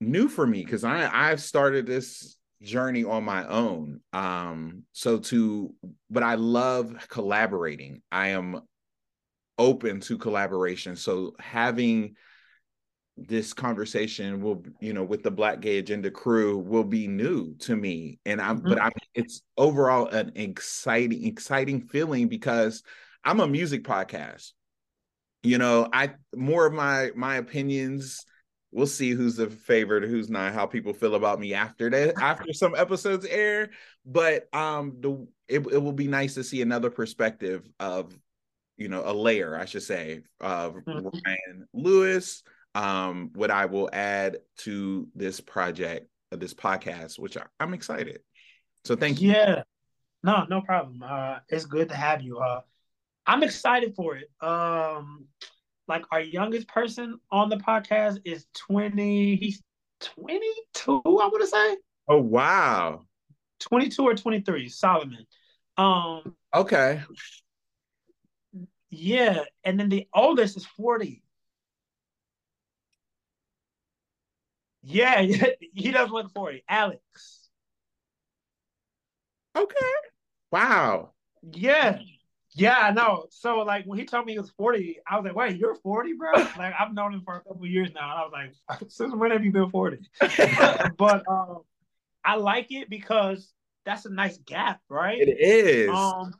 [0.00, 4.00] new for me because I I've started this journey on my own.
[4.12, 5.74] Um, so to,
[6.10, 8.02] but I love collaborating.
[8.10, 8.60] I am
[9.58, 10.96] open to collaboration.
[10.96, 12.14] So having
[13.16, 17.76] this conversation will, you know, with the Black Gay Agenda crew will be new to
[17.76, 18.18] me.
[18.24, 18.68] And I'm, mm-hmm.
[18.68, 22.82] but I it's overall an exciting, exciting feeling because
[23.24, 24.52] I'm a music podcast.
[25.42, 28.24] You know, I more of my my opinions
[28.72, 32.52] we'll see who's the favorite, who's not, how people feel about me after that, after
[32.52, 33.70] some episodes air.
[34.04, 38.18] But um, the it, it will be nice to see another perspective of,
[38.78, 41.06] you know, a layer, I should say, of mm-hmm.
[41.08, 42.42] Rian-Louis.
[42.74, 48.20] Um, what I will add to this project, uh, this podcast, which I, I'm excited.
[48.84, 49.32] So thank you.
[49.32, 49.62] Yeah,
[50.22, 51.02] no, no problem.
[51.04, 52.38] Uh, it's good to have you.
[52.38, 52.62] Uh,
[53.26, 54.30] I'm excited for it.
[54.40, 55.26] Um,
[55.88, 59.62] like our youngest person on the podcast is 20 he's
[60.00, 61.76] 22 i want to say
[62.08, 63.02] oh wow
[63.60, 65.26] 22 or 23 solomon
[65.76, 67.02] um okay
[68.90, 71.22] yeah and then the oldest is 40
[74.82, 75.22] yeah
[75.74, 77.48] he does look 40 alex
[79.56, 79.76] okay
[80.50, 81.10] wow
[81.42, 81.98] yeah
[82.54, 83.26] yeah, I know.
[83.30, 86.12] So like when he told me he was 40, I was like, wait, you're 40,
[86.14, 86.32] bro?
[86.34, 88.10] like I've known him for a couple years now.
[88.10, 89.98] And I was like, since when have you been 40?
[90.98, 91.60] but um
[92.24, 93.52] I like it because
[93.84, 95.20] that's a nice gap, right?
[95.20, 95.88] It is.
[95.88, 96.34] Um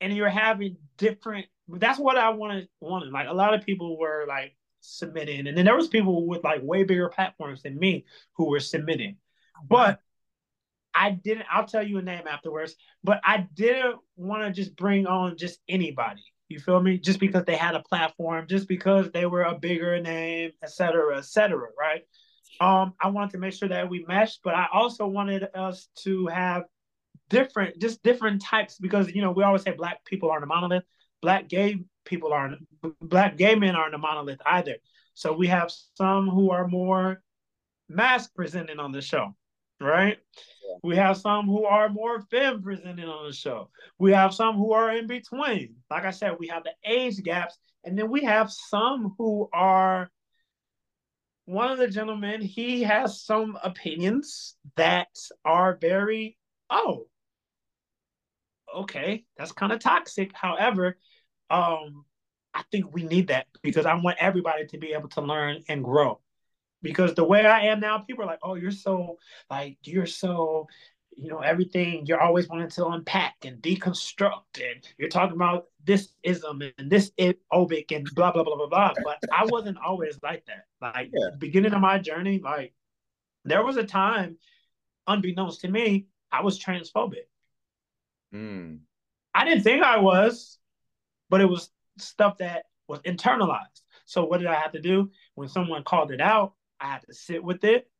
[0.00, 3.10] and you're having different that's what I wanted wanted.
[3.10, 4.54] Like a lot of people were like
[4.86, 8.04] submitting, and then there was people with like way bigger platforms than me
[8.36, 9.16] who were submitting.
[9.68, 10.00] But
[10.94, 15.06] I didn't, I'll tell you a name afterwards, but I didn't want to just bring
[15.06, 16.24] on just anybody.
[16.48, 16.96] You feel me?
[16.98, 21.18] Just because they had a platform, just because they were a bigger name, et cetera,
[21.18, 22.02] et cetera, right?
[22.60, 26.28] Um, I wanted to make sure that we meshed, but I also wanted us to
[26.28, 26.62] have
[27.28, 30.84] different, just different types because you know we always say black people aren't a monolith,
[31.20, 32.58] black gay people aren't,
[33.02, 34.76] black gay men aren't a monolith either.
[35.12, 37.22] So we have some who are more
[37.88, 39.34] masc presenting on the show,
[39.80, 40.18] right?
[40.82, 43.70] We have some who are more femme presented on the show.
[43.98, 45.76] We have some who are in between.
[45.90, 50.10] Like I said, we have the age gaps, and then we have some who are.
[51.44, 55.06] One of the gentlemen, he has some opinions that
[55.44, 56.36] are very,
[56.68, 57.06] oh,
[58.76, 60.32] okay, that's kind of toxic.
[60.34, 60.98] However,
[61.50, 62.04] um,
[62.54, 65.84] I think we need that because I want everybody to be able to learn and
[65.84, 66.20] grow
[66.82, 69.18] because the way I am now, people are like, "Oh, you're so
[69.50, 70.68] like you're so."
[71.18, 72.04] You know everything.
[72.04, 77.10] You're always wanting to unpack and deconstruct, and you're talking about this ism and this
[77.16, 78.92] it obic and blah blah blah blah blah.
[79.02, 80.66] But I wasn't always like that.
[80.82, 81.30] Like yeah.
[81.38, 82.74] beginning of my journey, like
[83.46, 84.36] there was a time,
[85.06, 87.28] unbeknownst to me, I was transphobic.
[88.34, 88.80] Mm.
[89.34, 90.58] I didn't think I was.
[91.28, 93.82] But it was stuff that was internalized.
[94.04, 96.54] So what did I have to do when someone called it out?
[96.80, 97.90] I had to sit with it.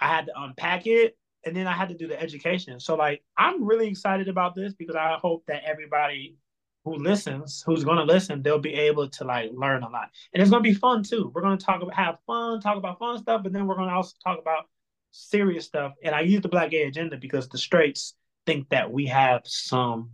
[0.00, 2.78] I had to unpack it, and then I had to do the education.
[2.78, 6.36] So like I'm really excited about this because I hope that everybody
[6.84, 10.50] who listens, who's to listen, they'll be able to like learn a lot, and it's
[10.62, 11.32] to be fun too.
[11.34, 14.14] We're to talk about have fun, talk about fun stuff, but then we're to also
[14.22, 14.66] talk about
[15.10, 15.94] serious stuff.
[16.04, 18.14] And I use the Black Gay Agenda because the straights
[18.46, 20.10] think that we have some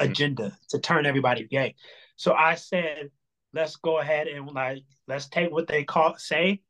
[0.00, 1.74] agenda to turn everybody gay.
[2.16, 3.10] So I said,
[3.52, 6.60] let's go ahead and like let's take what they call say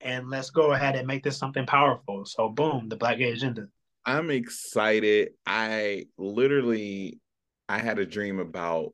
[0.00, 2.24] and let's go ahead and make this something powerful.
[2.24, 3.66] So boom, the Black Gay Agenda.
[4.04, 5.30] I'm excited.
[5.46, 7.20] I literally
[7.68, 8.92] I had a dream about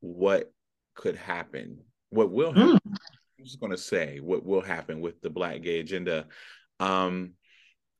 [0.00, 0.52] what
[0.94, 1.78] could happen,
[2.10, 2.78] what will happen.
[2.86, 2.96] Mm.
[3.38, 6.26] I'm just gonna say what will happen with the Black Gay Agenda.
[6.80, 7.34] Um,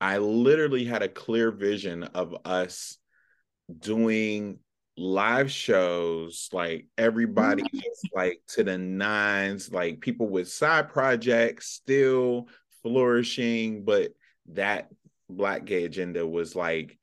[0.00, 2.96] I literally had a clear vision of us
[3.78, 4.58] doing
[4.98, 7.62] live shows like everybody
[8.14, 12.48] like to the nines like people with side projects still
[12.82, 14.12] flourishing but
[14.46, 14.88] that
[15.28, 16.98] black gay agenda was like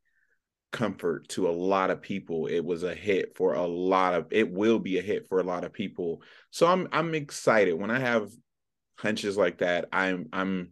[0.71, 2.47] comfort to a lot of people.
[2.47, 5.43] It was a hit for a lot of it will be a hit for a
[5.43, 6.21] lot of people.
[6.51, 7.73] So i'm i'm excited.
[7.73, 8.29] When i have
[8.97, 10.71] hunches like that i'm i'm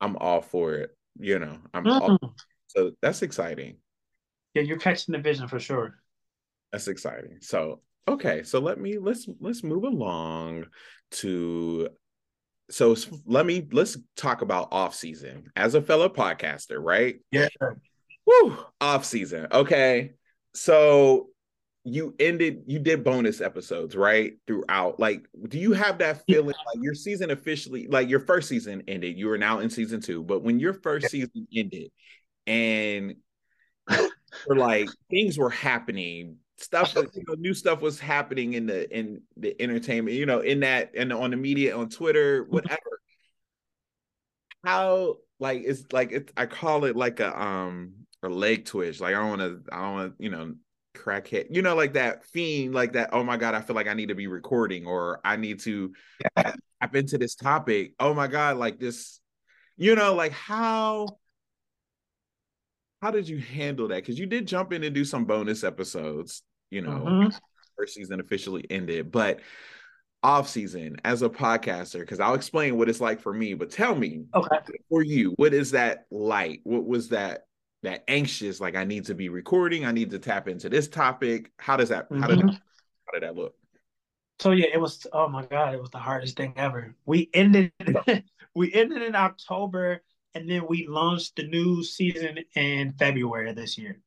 [0.00, 2.00] i'm all for it you know i'm mm.
[2.00, 2.34] all,
[2.68, 3.76] so that's exciting
[4.54, 5.94] yeah, you're catching the vision for sure.
[6.72, 7.38] That's exciting.
[7.40, 10.66] So okay, so let me let's let's move along
[11.12, 11.88] to
[12.70, 12.96] so
[13.26, 17.16] let me let's talk about off season as a fellow podcaster, right?
[17.30, 17.48] Yeah.
[18.26, 19.48] Woo, off season.
[19.52, 20.12] Okay.
[20.54, 21.28] So
[21.84, 26.64] you ended you did bonus episodes right throughout like do you have that feeling yeah.
[26.66, 30.22] like your season officially like your first season ended you are now in season two
[30.22, 31.08] but when your first yeah.
[31.08, 31.90] season ended
[32.46, 33.14] and
[34.48, 39.22] or like things were happening stuff you know, new stuff was happening in the in
[39.36, 42.54] the entertainment you know in that and on the media on twitter mm-hmm.
[42.54, 43.00] whatever
[44.64, 49.14] how like it's like it's i call it like a um a leg twitch like
[49.14, 50.54] i don't want to i don't want to you know
[50.94, 53.94] crackhead you know like that fiend like that oh my god i feel like i
[53.94, 55.92] need to be recording or i need to
[56.36, 59.20] tap into this topic oh my god like this
[59.76, 61.06] you know like how
[63.02, 63.96] how did you handle that?
[63.96, 67.36] Because you did jump in and do some bonus episodes, you know, mm-hmm.
[67.76, 69.40] first season officially ended, but
[70.22, 73.94] off season as a podcaster, because I'll explain what it's like for me, but tell
[73.94, 74.58] me okay.
[74.90, 76.60] for you, what is that like?
[76.64, 77.46] What was that
[77.82, 78.60] that anxious?
[78.60, 81.50] Like I need to be recording, I need to tap into this topic.
[81.56, 82.20] How does that mm-hmm.
[82.22, 83.54] how did that, how did that look?
[84.40, 86.94] So yeah, it was oh my god, it was the hardest thing ever.
[87.06, 87.72] We ended
[88.54, 90.02] we ended in October
[90.34, 94.00] and then we launched the new season in February of this year.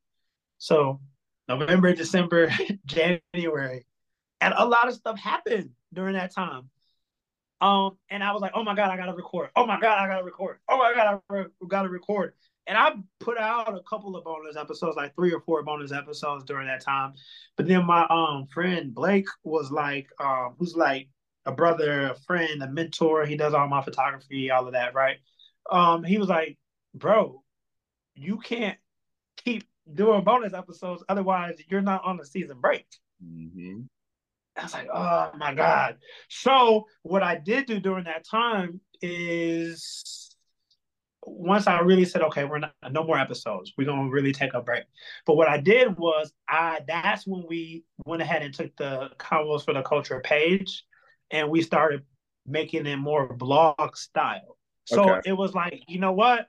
[0.58, 1.00] So
[1.48, 2.50] November, December,
[2.86, 3.86] January,
[4.40, 6.70] and a lot of stuff happened during that time.
[7.60, 9.50] Um, and I was like, oh my god, I gotta record.
[9.56, 10.58] Oh my god, I gotta record.
[10.68, 12.34] Oh my god, I re- gotta record.
[12.66, 16.44] And I put out a couple of bonus episodes, like three or four bonus episodes
[16.44, 17.14] during that time.
[17.56, 21.08] But then my um friend Blake was like, um, who's like
[21.46, 23.26] a brother, a friend, a mentor.
[23.26, 25.18] He does all my photography, all of that, right?
[25.70, 26.58] Um, he was like,
[26.94, 27.42] bro,
[28.14, 28.78] you can't
[29.36, 32.86] keep doing bonus episodes, otherwise you're not on the season break.
[33.24, 33.82] Mm-hmm.
[34.56, 35.96] I was like, oh my God.
[36.28, 40.36] So what I did do during that time is
[41.26, 43.72] once I really said, okay, we're not no more episodes.
[43.76, 44.84] We're gonna really take a break.
[45.26, 49.64] But what I did was I that's when we went ahead and took the Convos
[49.64, 50.84] for the Culture page
[51.30, 52.02] and we started
[52.46, 54.56] making it more blog style.
[54.84, 55.30] So okay.
[55.30, 56.48] it was like, you know what?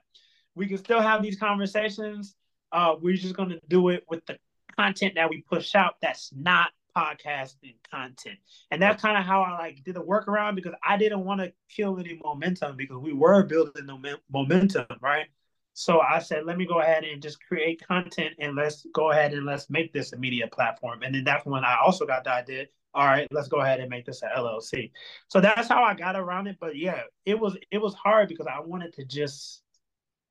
[0.54, 2.34] We can still have these conversations.
[2.72, 4.38] Uh, we're just going to do it with the
[4.76, 8.38] content that we push out that's not podcasting content.
[8.70, 11.52] And that's kind of how I like did the workaround because I didn't want to
[11.68, 15.26] kill any momentum because we were building the momentum, right?
[15.74, 19.34] So I said, let me go ahead and just create content and let's go ahead
[19.34, 21.02] and let's make this a media platform.
[21.02, 22.66] And then that's when I also got the idea
[22.96, 24.90] all right, let's go ahead and make this an LLC.
[25.28, 26.56] So that's how I got around it.
[26.58, 29.62] But yeah, it was it was hard because I wanted to just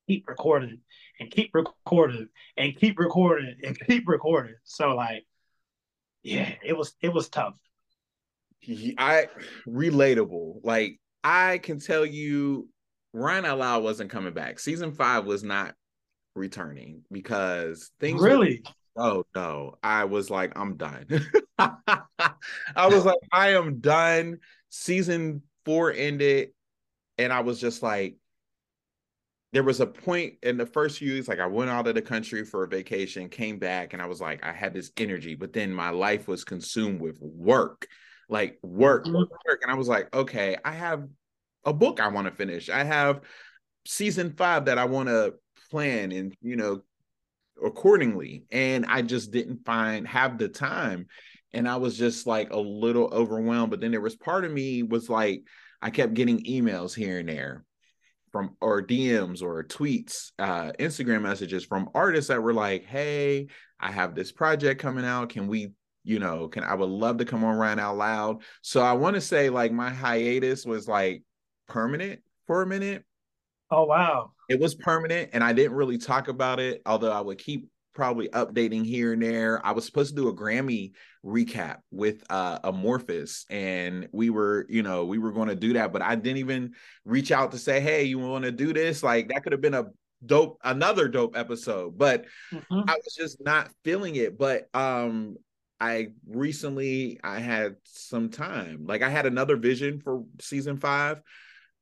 [0.08, 0.80] keep recording
[1.20, 4.56] and keep recording and keep recording and keep recording.
[4.64, 5.24] So like,
[6.24, 7.54] yeah, it was it was tough.
[8.98, 9.28] I
[9.68, 10.60] relatable.
[10.64, 12.68] Like I can tell you,
[13.14, 14.58] Rian Loud wasn't coming back.
[14.58, 15.76] Season five was not
[16.34, 18.64] returning because things really.
[18.96, 21.06] Oh no, I was like, I'm done.
[21.58, 24.38] I was like, I am done.
[24.70, 26.50] Season four ended,
[27.18, 28.16] and I was just like,
[29.52, 32.02] there was a point in the first few years, like I went out of the
[32.02, 35.52] country for a vacation, came back, and I was like, I had this energy, but
[35.52, 37.86] then my life was consumed with work,
[38.28, 39.16] like work, mm-hmm.
[39.16, 39.60] work, work.
[39.62, 41.06] And I was like, okay, I have
[41.64, 42.68] a book I want to finish.
[42.68, 43.20] I have
[43.86, 45.34] season five that I want to
[45.70, 46.82] plan and, you know,
[47.64, 48.44] accordingly.
[48.50, 51.06] And I just didn't find have the time.
[51.52, 53.70] And I was just like a little overwhelmed.
[53.70, 55.42] But then there was part of me was like,
[55.80, 57.64] I kept getting emails here and there
[58.32, 63.46] from or DMs or tweets, uh, Instagram messages from artists that were like, "Hey,
[63.80, 65.30] I have this project coming out.
[65.30, 65.72] Can we,
[66.04, 69.14] you know, can I would love to come on Rian Out Loud." So I want
[69.14, 71.22] to say like my hiatus was like
[71.66, 73.04] permanent for a minute.
[73.70, 74.32] Oh wow.
[74.48, 78.28] It was permanent and I didn't really talk about it, although I would keep probably
[78.28, 79.64] updating here and there.
[79.64, 80.92] I was supposed to do a Grammy
[81.24, 85.92] recap with uh Amorphous and we were, you know, we were going to do that,
[85.92, 89.28] but I didn't even reach out to say, "Hey, you want to do this?" Like
[89.28, 89.86] that could have been a
[90.24, 92.88] dope another dope episode, but mm-hmm.
[92.88, 95.36] I was just not feeling it, but um
[95.80, 98.86] I recently I had some time.
[98.86, 101.20] Like I had another vision for season 5.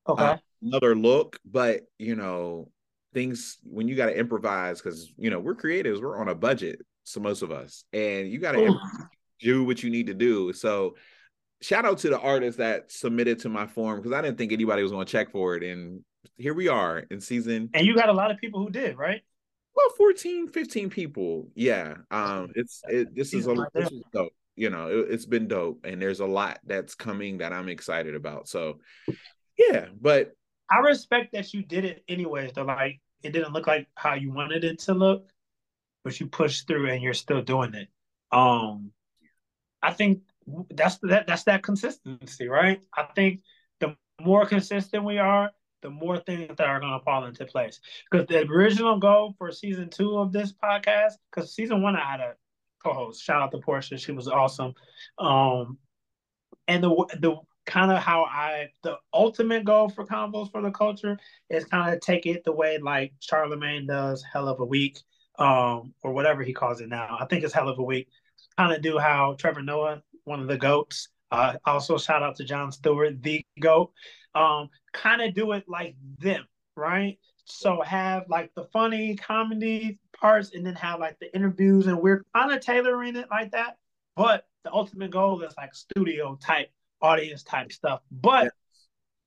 [0.08, 0.22] Okay.
[0.22, 2.70] Uh, another look, but you know,
[3.12, 6.80] things when you got to improvise because you know we're creatives we're on a budget
[7.04, 8.76] so most of us and you got to
[9.40, 10.52] do what you need to do.
[10.52, 10.96] So
[11.64, 14.82] shout out to the artists that submitted to my form because i didn't think anybody
[14.82, 16.02] was going to check for it and
[16.36, 19.22] here we are in season and you got a lot of people who did right?
[19.74, 24.68] Well 14 15 people yeah um it's it, this is a this is dope you
[24.68, 28.46] know it, it's been dope and there's a lot that's coming that i'm excited about
[28.46, 28.78] so
[29.56, 30.34] yeah but
[30.74, 32.52] I respect that you did it anyways.
[32.52, 35.30] Though, like it didn't look like how you wanted it to look,
[36.02, 37.88] but you pushed through and you're still doing it.
[38.32, 38.90] Um,
[39.80, 40.22] I think
[40.70, 42.80] that's that that's that consistency, right?
[42.92, 43.42] I think
[43.78, 45.52] the more consistent we are,
[45.82, 47.80] the more things that are going to fall into place.
[48.10, 52.20] Because the original goal for season two of this podcast, because season one I had
[52.20, 52.34] a
[52.82, 53.22] co-host.
[53.22, 54.74] Shout out to Portia, she was awesome.
[55.18, 55.78] Um,
[56.66, 57.36] and the the
[57.66, 61.18] kind of how I the ultimate goal for Convos for the Culture
[61.50, 64.98] is kind of take it the way like Charlemagne does Hell of a Week,
[65.38, 67.16] um, or whatever he calls it now.
[67.18, 68.08] I think it's Hell of a Week.
[68.58, 71.08] Kind of do how Trevor Noah, one of the goats.
[71.30, 73.92] Uh, also shout out to Jon Stewart, the goat.
[74.34, 76.44] Um, kind of do it like them,
[76.76, 77.18] right?
[77.46, 82.24] So have like the funny comedy parts, and then have like the interviews, and we're
[82.34, 83.76] kind of tailoring it like that.
[84.16, 86.70] But the ultimate goal is like studio type
[87.04, 88.00] audience type stuff.
[88.10, 88.50] But yeah.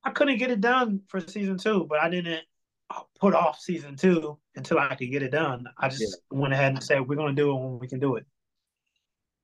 [0.03, 2.43] I couldn't get it done for season two, but I didn't
[3.19, 5.65] put off season two until I could get it done.
[5.77, 6.01] I just
[6.31, 6.39] yeah.
[6.39, 8.25] went ahead and said we're gonna do it when we can do it.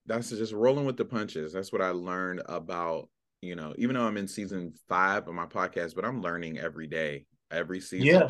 [0.05, 1.53] That's just rolling with the punches.
[1.53, 3.09] That's what I learned about,
[3.41, 6.87] you know, even though I'm in season five of my podcast, but I'm learning every
[6.87, 8.07] day, every season.
[8.07, 8.29] Yeah.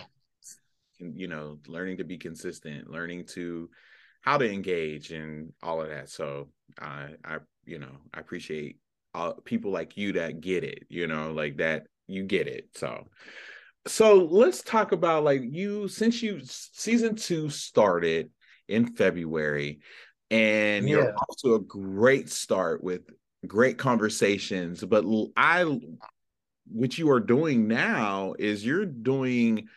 [0.99, 3.70] You know, learning to be consistent, learning to
[4.22, 6.10] how to engage and all of that.
[6.10, 6.49] So
[6.80, 8.78] I I you know, I appreciate
[9.14, 12.70] uh, people like you that get it, you know, like that you get it.
[12.76, 13.07] So,
[13.86, 18.30] so let's talk about like you since you season two started
[18.68, 19.80] in February,
[20.32, 20.95] and yeah.
[20.95, 23.01] you're off to a great start with
[23.45, 24.84] great conversations.
[24.84, 25.05] But
[25.36, 25.80] I,
[26.72, 29.68] what you are doing now is you're doing.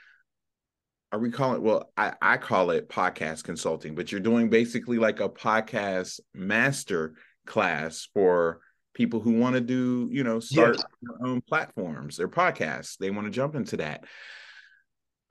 [1.13, 1.63] Are we calling it?
[1.63, 7.15] Well, I, I call it podcast consulting, but you're doing basically like a podcast master
[7.47, 8.61] class for
[8.97, 12.97] people who want to do, you know, start their own platforms, their podcasts.
[12.97, 14.05] They want to jump into that.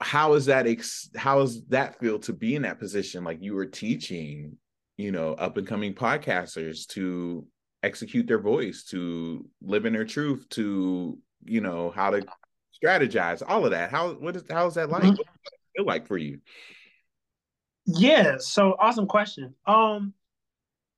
[0.00, 0.68] How is that?
[0.68, 3.24] Ex- how does that feel to be in that position?
[3.24, 4.56] Like you were teaching,
[4.96, 7.44] you know, up and coming podcasters to
[7.82, 12.24] execute their voice, to live in their truth, to you know how to
[12.82, 13.90] strategize, all of that.
[13.90, 15.02] How what is how is that like?
[15.02, 15.10] Mm-hmm.
[15.10, 16.38] What does it feel like for you?
[17.84, 19.54] Yeah, so awesome question.
[19.66, 20.14] Um,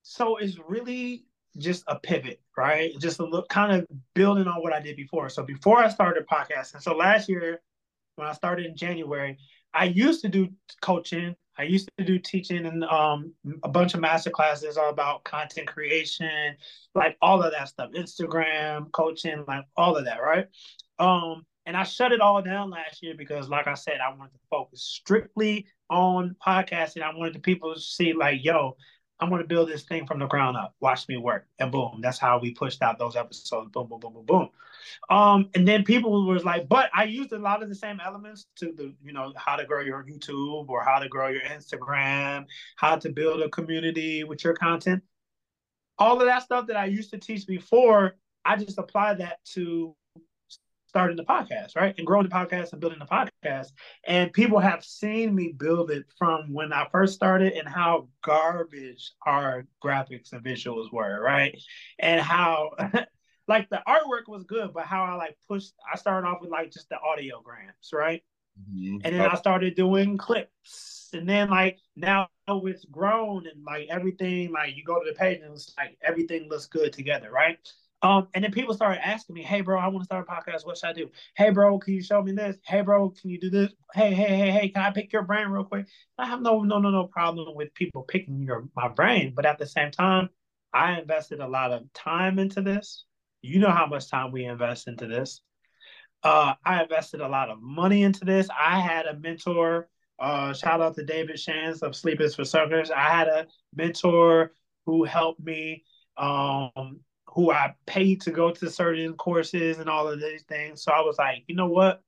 [0.02, 1.24] so it's really
[1.58, 2.92] just a pivot, right?
[2.98, 5.28] Just a look, kind of building on what I did before.
[5.28, 7.60] So before I started podcasting, so last year
[8.16, 9.38] when I started in January,
[9.74, 10.48] I used to do
[10.80, 11.36] coaching.
[11.56, 13.32] I used to do teaching and um,
[13.64, 16.56] a bunch of master classes all about content creation,
[16.94, 20.46] like all of that stuff, Instagram coaching, like all of that, right?
[21.00, 24.32] Um, and I shut it all down last year because, like I said, I wanted
[24.32, 27.02] to focus strictly on podcasting.
[27.02, 28.76] I wanted the people to see, like, yo,
[29.20, 30.74] I'm going to build this thing from the ground up.
[30.80, 31.46] Watch me work.
[31.58, 33.70] And boom, that's how we pushed out those episodes.
[33.72, 34.48] Boom, boom, boom, boom, boom.
[35.10, 38.46] Um, and then people was like, but I used a lot of the same elements
[38.56, 42.46] to the, you know, how to grow your YouTube or how to grow your Instagram,
[42.76, 45.02] how to build a community with your content.
[45.98, 48.14] All of that stuff that I used to teach before,
[48.44, 49.96] I just applied that to
[50.88, 51.94] starting the podcast, right?
[51.98, 53.72] And growing the podcast and building the podcast.
[54.04, 59.12] And people have seen me build it from when I first started and how garbage
[59.26, 61.56] our graphics and visuals were, right?
[61.98, 62.70] And how
[63.48, 66.72] like the artwork was good, but how I like pushed I started off with like
[66.72, 68.22] just the audiograms, right?
[68.58, 68.98] Mm-hmm.
[69.04, 71.10] And then I started doing clips.
[71.12, 75.40] And then like now it's grown and like everything, like you go to the page
[75.42, 77.58] and it's like everything looks good together, right?
[78.00, 80.64] Um, and then people started asking me, "Hey, bro, I want to start a podcast.
[80.64, 81.10] What should I do?
[81.36, 82.56] Hey, bro, can you show me this?
[82.64, 83.72] Hey, bro, can you do this?
[83.92, 85.86] Hey, hey, hey, hey, can I pick your brain real quick?"
[86.16, 89.58] I have no, no, no, no problem with people picking your my brain, but at
[89.58, 90.28] the same time,
[90.72, 93.04] I invested a lot of time into this.
[93.42, 95.40] You know how much time we invest into this.
[96.22, 98.48] Uh, I invested a lot of money into this.
[98.50, 99.88] I had a mentor.
[100.18, 102.90] Uh, shout out to David Shands of Sleep is for Suckers.
[102.90, 104.52] I had a mentor
[104.84, 105.84] who helped me
[106.16, 107.00] um,
[107.34, 110.82] who I paid to go to certain courses and all of these things.
[110.82, 112.02] So I was like, you know what?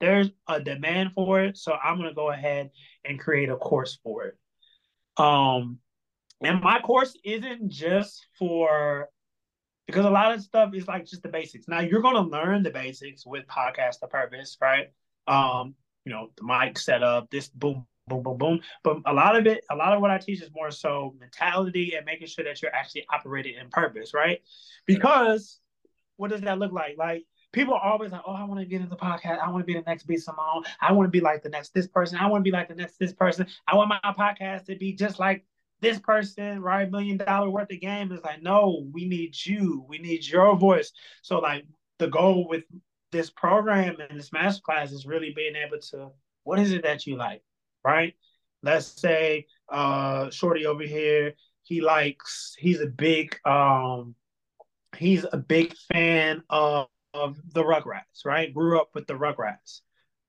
[0.00, 2.70] There's a demand for it, so I'm gonna go ahead
[3.04, 4.38] and create a course for it.
[5.22, 5.78] Um,
[6.40, 9.10] and my course isn't just for
[9.86, 11.68] because a lot of stuff is like just the basics.
[11.68, 14.92] Now you're gonna learn the basics with podcast the purpose, right?
[15.26, 15.74] Um,
[16.06, 18.60] you know, the mic setup, this boom boom, boom, boom.
[18.82, 21.94] But a lot of it, a lot of what I teach is more so mentality
[21.94, 24.40] and making sure that you're actually operating in purpose, right?
[24.86, 25.60] Because
[26.16, 26.96] what does that look like?
[26.98, 29.38] Like people are always like, oh, I want to get into the podcast.
[29.38, 30.64] I want to be the next B Simone.
[30.80, 32.18] I want to be like the next this person.
[32.18, 33.46] I want to be like the next this person.
[33.66, 35.44] I want my podcast to be just like
[35.80, 36.90] this person, right?
[36.90, 38.12] Million dollar worth of game.
[38.12, 39.84] Is like, no, we need you.
[39.88, 40.92] We need your voice.
[41.22, 41.64] So like
[41.98, 42.64] the goal with
[43.12, 46.10] this program and this master class is really being able to
[46.44, 47.42] what is it that you like?
[47.84, 48.14] Right?
[48.62, 54.14] Let's say uh Shorty over here, he likes he's a big um
[54.96, 58.52] he's a big fan of, of the Rugrats, right?
[58.52, 59.80] Grew up with the Rugrats.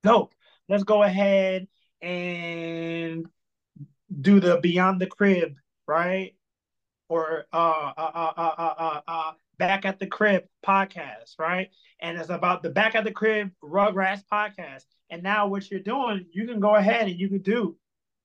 [0.02, 0.34] Dope.
[0.68, 1.68] Let's go ahead
[2.00, 3.26] and
[4.20, 6.34] do the Beyond the Crib, right?
[7.08, 9.32] Or uh, uh, uh, uh, uh, uh,
[9.62, 11.68] Back at the Crib podcast, right?
[12.00, 14.86] And it's about the Back at the Crib Rugrats podcast.
[15.08, 17.76] And now what you're doing, you can go ahead and you can do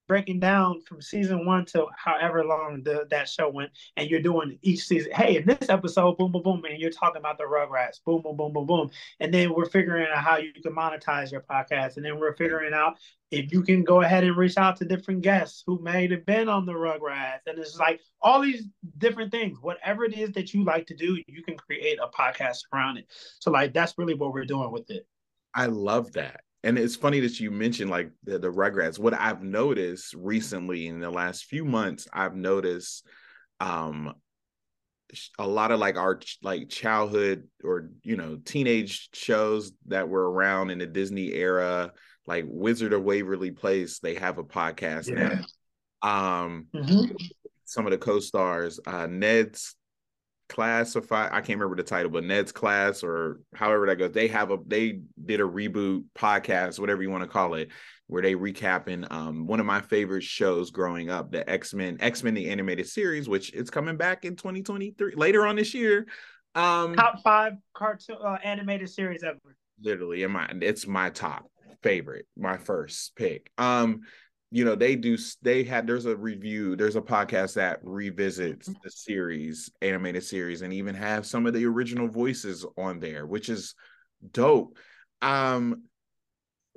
[0.08, 4.58] breaking down from season one to however long the, that show went, and you're doing
[4.62, 5.12] each season.
[5.12, 8.36] Hey, in this episode, boom, boom, boom, and you're talking about the Rugrats, boom, boom,
[8.36, 8.90] boom, boom, boom,
[9.20, 12.74] and then we're figuring out how you can monetize your podcast, and then we're figuring
[12.74, 12.98] out
[13.30, 16.48] if you can go ahead and reach out to different guests who may have been
[16.48, 18.64] on the Rugrats, and it's like all these
[18.98, 19.58] different things.
[19.62, 23.06] Whatever it is that you like to do, you can create a podcast around it.
[23.40, 25.06] So, like, that's really what we're doing with it.
[25.54, 29.00] I love that and it's funny that you mentioned like the, the Rugrats.
[29.00, 33.06] What I've noticed recently in the last few months, I've noticed
[33.60, 34.14] um
[35.40, 40.70] a lot of like our like childhood or you know teenage shows that were around
[40.70, 41.94] in the Disney era,
[42.26, 44.00] like Wizard of Waverly Place.
[44.00, 45.30] They have a podcast yeah.
[45.30, 45.46] now.
[46.02, 47.16] Um, mm-hmm.
[47.66, 49.76] some of the co-stars, uh, Ned's
[50.50, 54.50] classify i can't remember the title but ned's class or however that goes they have
[54.50, 57.70] a they did a reboot podcast whatever you want to call it
[58.08, 62.50] where they recapping um one of my favorite shows growing up the x-men x-men the
[62.50, 66.08] animated series which is coming back in 2023 later on this year.
[66.56, 69.38] Um top five cartoon uh, animated series ever.
[69.82, 71.46] Literally in my it's my top
[71.84, 73.52] favorite my first pick.
[73.58, 74.02] Um
[74.52, 78.90] you know they do they had there's a review there's a podcast that revisits the
[78.90, 83.76] series animated series and even have some of the original voices on there which is
[84.32, 84.78] dope.
[85.22, 85.84] Um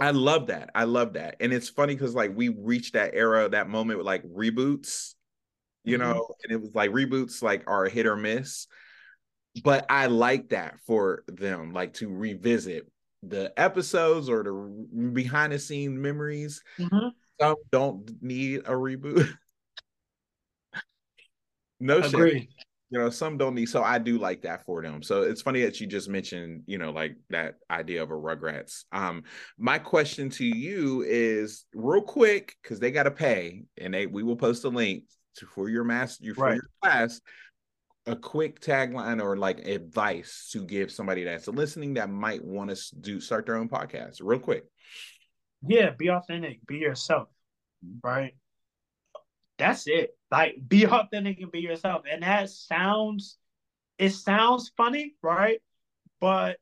[0.01, 3.49] i love that i love that and it's funny because like we reached that era
[3.49, 5.15] that moment with like reboots
[5.85, 6.11] you mm-hmm.
[6.11, 8.67] know and it was like reboots like are a hit or miss
[9.63, 12.91] but i like that for them like to revisit
[13.23, 16.63] the episodes or the behind the scene memories.
[16.79, 17.09] Mm-hmm
[17.41, 19.29] some don't need a reboot.
[21.81, 22.41] no Agree.
[22.41, 22.49] shit.
[22.93, 23.69] You know, some don't need.
[23.69, 25.01] So I do like that for them.
[25.03, 28.83] So it's funny that you just mentioned, you know, like that idea of a Rugrats.
[28.91, 29.23] Um,
[29.57, 34.25] my question to you is real quick because they got to pay, and they we
[34.25, 35.05] will post a link
[35.37, 36.55] to, for your master for right.
[36.55, 37.21] your class
[38.07, 42.97] a quick tagline or like advice to give somebody that's listening that might want to
[43.01, 44.65] do start their own podcast real quick
[45.67, 47.29] yeah, be authentic, be yourself,
[48.03, 48.35] right?
[49.59, 50.17] That's it.
[50.31, 52.03] Like be authentic and be yourself.
[52.11, 53.37] And that sounds
[53.99, 55.61] it sounds funny, right?
[56.21, 56.59] But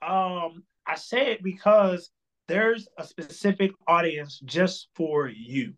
[0.00, 2.10] um I say it because
[2.46, 5.74] there's a specific audience just for you.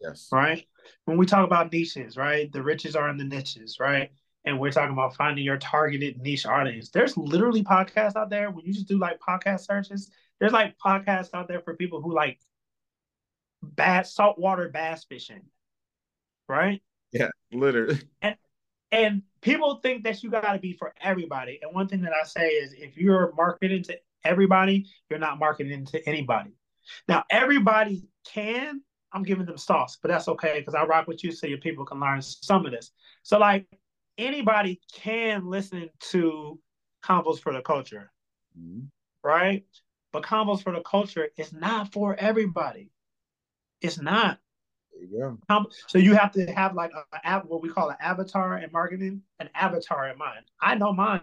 [0.00, 0.28] Yes.
[0.32, 0.66] Right?
[1.04, 2.50] When we talk about niches, right?
[2.52, 4.10] The riches are in the niches, right?
[4.48, 6.88] and we're talking about finding your targeted niche audience.
[6.88, 10.10] There's literally podcasts out there when you just do like podcast searches.
[10.40, 12.38] There's like podcasts out there for people who like
[13.62, 15.42] bad saltwater bass fishing,
[16.48, 16.80] right?
[17.12, 18.00] Yeah, literally.
[18.22, 18.36] And
[18.90, 21.58] and people think that you got to be for everybody.
[21.62, 25.84] And one thing that I say is, if you're marketing to everybody, you're not marketing
[25.86, 26.50] to anybody.
[27.06, 28.82] Now, everybody can.
[29.12, 31.84] I'm giving them sauce, but that's okay because I rock with you so your people
[31.84, 32.92] can learn some of this.
[33.22, 33.66] So, like,
[34.18, 36.58] anybody can listen to
[37.02, 38.10] Convos for the Culture,
[38.58, 38.84] mm-hmm.
[39.22, 39.64] right?
[40.12, 42.90] But Convos for the Culture is not for everybody.
[43.80, 44.38] It's not.
[45.10, 45.32] Yeah.
[45.86, 46.90] So you have to have like
[47.24, 50.46] a, what we call an avatar in marketing, an avatar in mind.
[50.60, 51.22] I know mine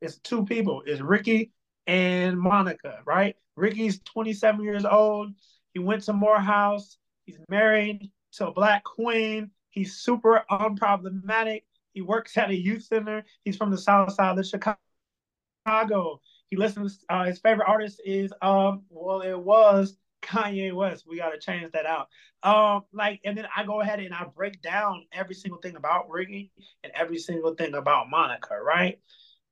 [0.00, 0.82] is two people.
[0.86, 1.52] It's Ricky
[1.86, 3.36] and Monica, right?
[3.56, 5.30] Ricky's 27 years old.
[5.72, 6.98] He went to Morehouse.
[7.24, 9.50] He's married to a black queen.
[9.70, 11.62] He's super unproblematic.
[11.94, 13.24] He works at a youth center.
[13.44, 16.20] He's from the south side of Chicago.
[16.54, 17.04] He listens.
[17.08, 18.84] Uh, his favorite artist is um.
[18.88, 21.04] Well, it was Kanye West.
[21.04, 22.06] We got to change that out.
[22.44, 26.08] Um, like, and then I go ahead and I break down every single thing about
[26.08, 26.52] Ricky
[26.84, 28.56] and every single thing about Monica.
[28.56, 29.00] Right.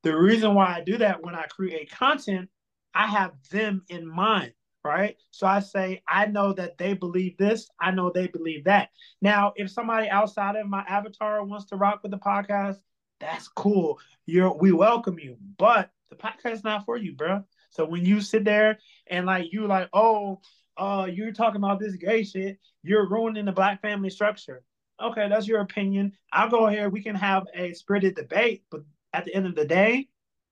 [0.03, 2.49] The reason why I do that when I create content,
[2.95, 4.53] I have them in mind
[4.85, 5.15] right?
[5.31, 7.69] So I say, I know that they believe this.
[7.79, 8.89] I know they believe that.
[9.21, 12.79] Now, if somebody outside of my avatar wants to rock with the podcast,
[13.23, 13.99] that's cool.
[14.25, 15.37] You're we welcome you.
[15.57, 17.43] But the podcast is not for you, bro.
[17.69, 20.41] So when you sit there and like you like, oh,
[20.77, 24.63] uh, you're talking about this gay shit, you're ruining the black family structure.
[25.01, 26.13] Okay, that's your opinion.
[26.31, 26.89] I'll go here.
[26.89, 28.81] We can have a spirited debate, but
[29.13, 30.07] at the end of the day,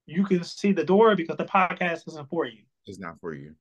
[0.06, 2.64] you can see the door because the podcast isn't for you.
[2.86, 3.56] It's not for you.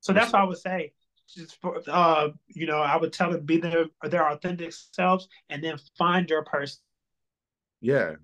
[0.00, 0.92] So that's what I would say.
[1.34, 5.62] Just for uh, you know, I would tell them be their their authentic selves and
[5.62, 6.80] then find your person.
[7.84, 8.14] Yeah.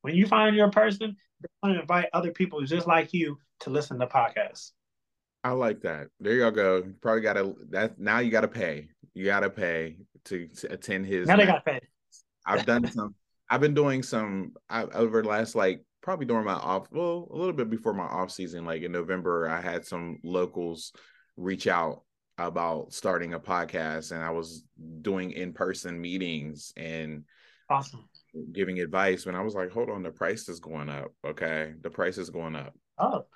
[0.00, 3.70] When you find your person, you want to invite other people just like you to
[3.70, 4.70] listen to podcasts.
[5.44, 6.08] I like that.
[6.20, 6.76] There you go.
[6.76, 8.88] You Probably gotta that now you gotta pay.
[9.12, 11.80] You gotta pay to, to attend his now they gotta pay.
[12.46, 13.14] I've done some
[13.50, 17.36] I've been doing some I, over the last like probably during my off, well, a
[17.36, 20.92] little bit before my off season, like in November, I had some locals
[21.36, 22.04] reach out
[22.38, 24.64] about starting a podcast and I was
[25.02, 27.24] doing in person meetings and
[27.68, 28.08] awesome
[28.52, 31.12] giving advice when I was like, hold on, the price is going up.
[31.26, 31.74] Okay.
[31.82, 32.74] The price is going up.
[32.98, 33.26] Oh.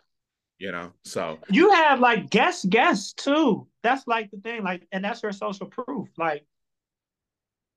[0.59, 3.67] You know, so you have like guest guests too.
[3.83, 6.09] That's like the thing, like, and that's your social proof.
[6.19, 6.45] Like,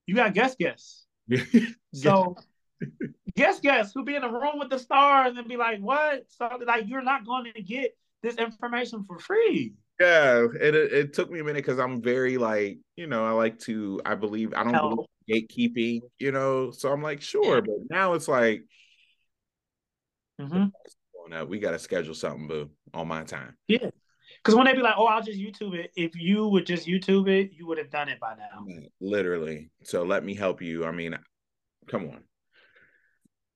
[0.05, 1.05] you got guest guests.
[1.93, 2.35] so
[3.35, 6.25] guess guess who be in a room with the stars and be like, what?
[6.29, 9.73] So like you're not going to get this information for free.
[10.03, 13.59] Yeah, it it took me a minute because I'm very like, you know, I like
[13.59, 16.71] to, I believe, I don't believe gatekeeping, you know.
[16.71, 18.63] So I'm like, sure, but now it's like,
[20.41, 21.47] mm-hmm.
[21.47, 23.55] we got to schedule something, boo, on my time.
[23.67, 23.89] Yeah,
[24.37, 25.91] because when they be like, oh, I'll just YouTube it.
[25.95, 28.65] If you would just YouTube it, you would have done it by now.
[28.99, 29.69] Literally.
[29.83, 30.85] So let me help you.
[30.85, 31.17] I mean,
[31.87, 32.23] come on.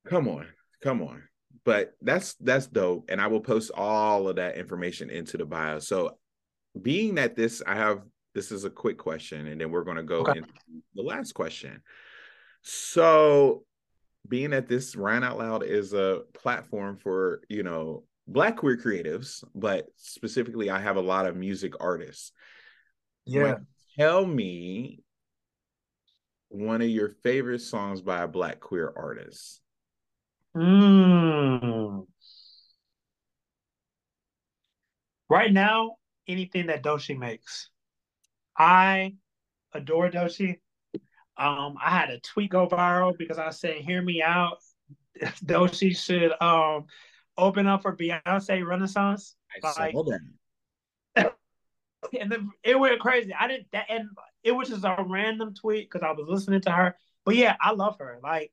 [0.08, 0.48] Come on,
[0.82, 1.24] come on.
[1.66, 3.10] But that's that's dope.
[3.10, 5.80] And I will post all of that information into the bio.
[5.80, 6.18] So
[6.82, 8.02] being that this, I have
[8.34, 10.38] this is a quick question, and then we're going to go okay.
[10.38, 10.50] into
[10.96, 11.82] the last question.
[12.62, 13.64] So
[14.28, 19.44] being that this Rian Out Loud is a platform for, you know, black queer creatives,
[19.56, 22.32] but specifically I have a lot of music artists.
[23.26, 23.56] Yeah.
[23.98, 25.02] tell me
[26.50, 29.62] one of your favorite songs by a black queer artist.
[30.56, 32.06] Mm.
[35.30, 35.96] Right now,
[36.28, 37.70] anything that Doechii makes.
[38.58, 39.16] I
[39.74, 40.60] adore Doechii.
[41.38, 44.58] Um, I had a tweet go viral because I said, "Hear me out."
[45.46, 46.86] Doechii should um
[47.38, 49.36] open up for Beyonce Renaissance.
[49.64, 51.36] I like, saw that.
[52.20, 53.34] and then it went crazy.
[53.34, 54.10] I didn't that, and
[54.44, 56.96] it was just a random tweet because I was listening to her.
[57.26, 58.20] But yeah, I love her.
[58.24, 58.52] Like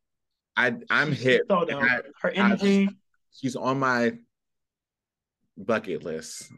[0.57, 1.43] I I'm hit.
[1.49, 2.89] So I, her energy.
[2.91, 2.95] I,
[3.33, 4.13] she's on my
[5.57, 6.51] bucket list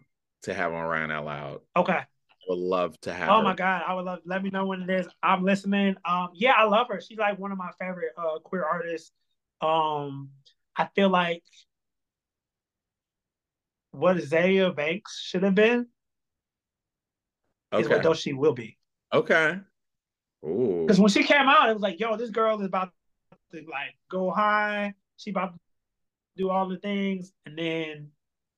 [0.47, 1.61] to have on Rian Out Loud.
[1.77, 1.93] Okay.
[1.93, 2.07] I
[2.49, 3.29] would love to have.
[3.29, 3.43] Oh her.
[3.43, 4.21] my god, I would love.
[4.25, 5.07] Let me know when it is.
[5.23, 5.97] I'm listening.
[6.05, 7.01] Um, yeah, I love her.
[7.01, 9.11] She's like one of my favorite uh queer artists.
[9.61, 10.31] Um,
[10.77, 11.43] I feel like
[13.91, 15.87] what Azealia Banks should have been
[17.73, 17.99] okay.
[17.99, 18.79] is what she will be.
[19.13, 19.59] Okay.
[20.45, 20.85] Ooh.
[20.87, 22.93] Because when she came out, it was like, yo, this girl is about
[23.53, 24.95] to like go high.
[25.17, 25.59] She about to
[26.37, 28.11] do all the things, and then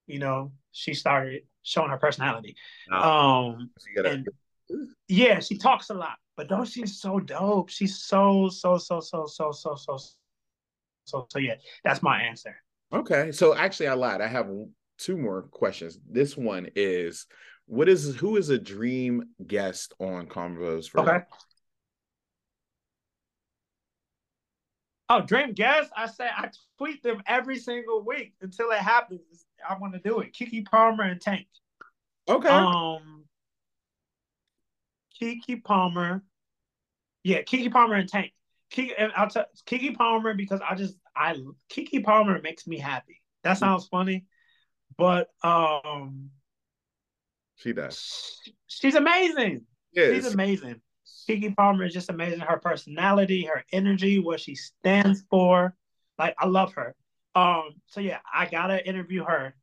[0.06, 2.56] you know she started showing her personality.
[2.92, 3.50] Oh.
[3.50, 3.70] Um,
[4.04, 4.28] and,
[5.08, 6.16] yeah, she talks a lot.
[6.36, 7.68] But don't she's so dope.
[7.68, 9.98] She's so so so so so so so
[11.04, 11.54] so so yeah.
[11.84, 12.56] That's my answer.
[12.92, 14.20] Okay, so actually, I lied.
[14.20, 14.48] I have
[14.98, 15.98] two more questions.
[16.08, 17.26] This one is,
[17.66, 21.00] what is who is a dream guest on Convos for?
[21.00, 21.24] Okay.
[25.10, 25.90] Oh, dream guest!
[25.96, 29.46] I say I tweet them every single week until it happens.
[29.66, 30.34] I want to do it.
[30.34, 31.46] Keke Palmer and Tank.
[32.28, 32.48] Okay.
[32.48, 33.24] Um,
[35.20, 36.22] Keke Palmer.
[37.24, 38.32] Yeah, Keke Palmer and Tank.
[38.70, 41.36] Keke, and I'll tell Keke Palmer because I just I
[41.72, 43.22] Keke Palmer makes me happy.
[43.44, 43.60] That mm.
[43.60, 44.26] sounds funny,
[44.96, 46.30] but um,
[47.56, 48.38] she does.
[48.66, 49.64] She's amazing.
[49.92, 50.14] Yes.
[50.14, 50.80] She's amazing.
[51.28, 52.40] Keke Palmer is just amazing.
[52.40, 55.74] Her personality, her energy, what she stands for.
[56.18, 56.94] Like I love her.
[57.34, 59.54] Um, so yeah, I gotta interview her.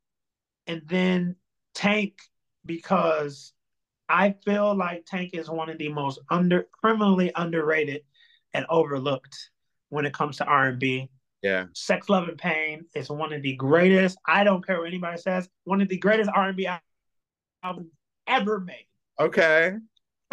[0.68, 1.36] And then
[1.74, 2.14] Tank,
[2.66, 3.54] because
[4.08, 8.02] I feel like Tank is one of the most under criminally underrated
[8.54, 9.50] and overlooked
[9.89, 11.10] when it comes to R and B.
[11.41, 11.66] Yeah.
[11.74, 14.18] Sex, Love, and Pain is one of the greatest.
[14.26, 15.48] I don't care what anybody says.
[15.64, 16.68] One of the greatest R and B
[17.64, 17.91] albums
[18.28, 18.88] ever made.
[19.20, 19.74] Okay.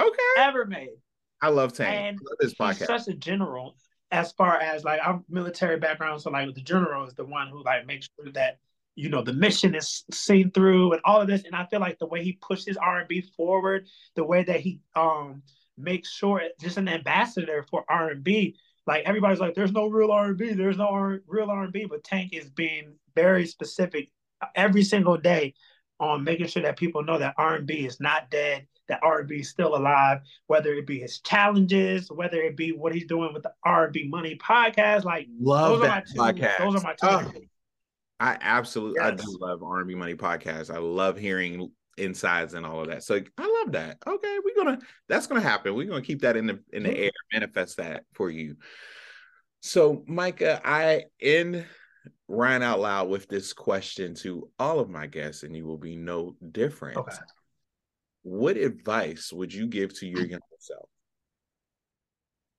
[0.00, 0.18] Okay.
[0.38, 0.96] Ever made.
[1.40, 1.96] I love Tank.
[1.96, 2.78] And I love this podcast.
[2.78, 3.76] He's such a general
[4.10, 7.64] as far as like I'm military background, so like the general is the one who
[7.64, 8.58] like makes sure that
[8.94, 11.44] you know the mission is seen through and all of this.
[11.44, 14.60] And I feel like the way he pushes R and B forward, the way that
[14.60, 15.42] he um
[15.78, 18.56] makes sure just an ambassador for R and B.
[18.86, 21.72] Like everybody's like, there's no real R and B, there's no R- real R and
[21.72, 24.10] B, but Tank is being very specific
[24.54, 25.54] every single day
[25.98, 29.36] on making sure that people know that R and B is not dead that R&B
[29.36, 33.42] is still alive, whether it be his challenges, whether it be what he's doing with
[33.42, 35.04] the R&B Money podcast.
[35.04, 36.58] Like love those that are my two, podcast.
[36.58, 37.30] Those are my two.
[37.38, 37.40] Oh,
[38.20, 39.12] I absolutely, yes.
[39.12, 40.72] I do love R&B Money podcast.
[40.72, 43.02] I love hearing insides and all of that.
[43.02, 43.98] So I love that.
[44.06, 44.78] Okay, we're gonna
[45.08, 45.74] that's gonna happen.
[45.74, 48.56] We're gonna keep that in the in the air, manifest that for you.
[49.60, 51.66] So Micah, I end
[52.28, 55.96] Rian out loud with this question to all of my guests, and you will be
[55.96, 56.98] no different.
[56.98, 57.16] Okay
[58.22, 60.88] what advice would you give to your younger self?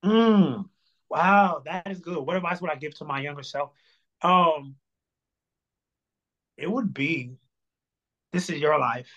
[0.04, 0.66] Mm,
[1.10, 2.18] wow, that is good.
[2.18, 3.72] What advice would I give to my younger self?
[4.22, 4.76] Um,
[6.58, 7.38] it would be,
[8.32, 9.10] this is your life,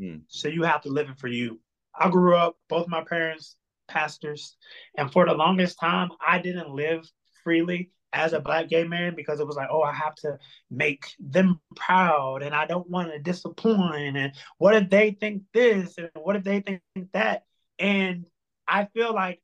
[0.00, 0.22] mm.
[0.28, 1.60] so you have to live it for you.
[1.94, 3.56] I grew up, both my parents
[3.88, 4.56] pastors,
[4.96, 7.10] and for the longest time, I didn't live
[7.42, 10.38] freely as a black gay man because it was like, oh, I have to
[10.70, 14.16] make them proud and I don't want to disappoint.
[14.16, 15.96] And what if they think this?
[15.98, 16.82] And what if they think
[17.12, 17.44] that?
[17.78, 18.26] And
[18.66, 19.40] I feel like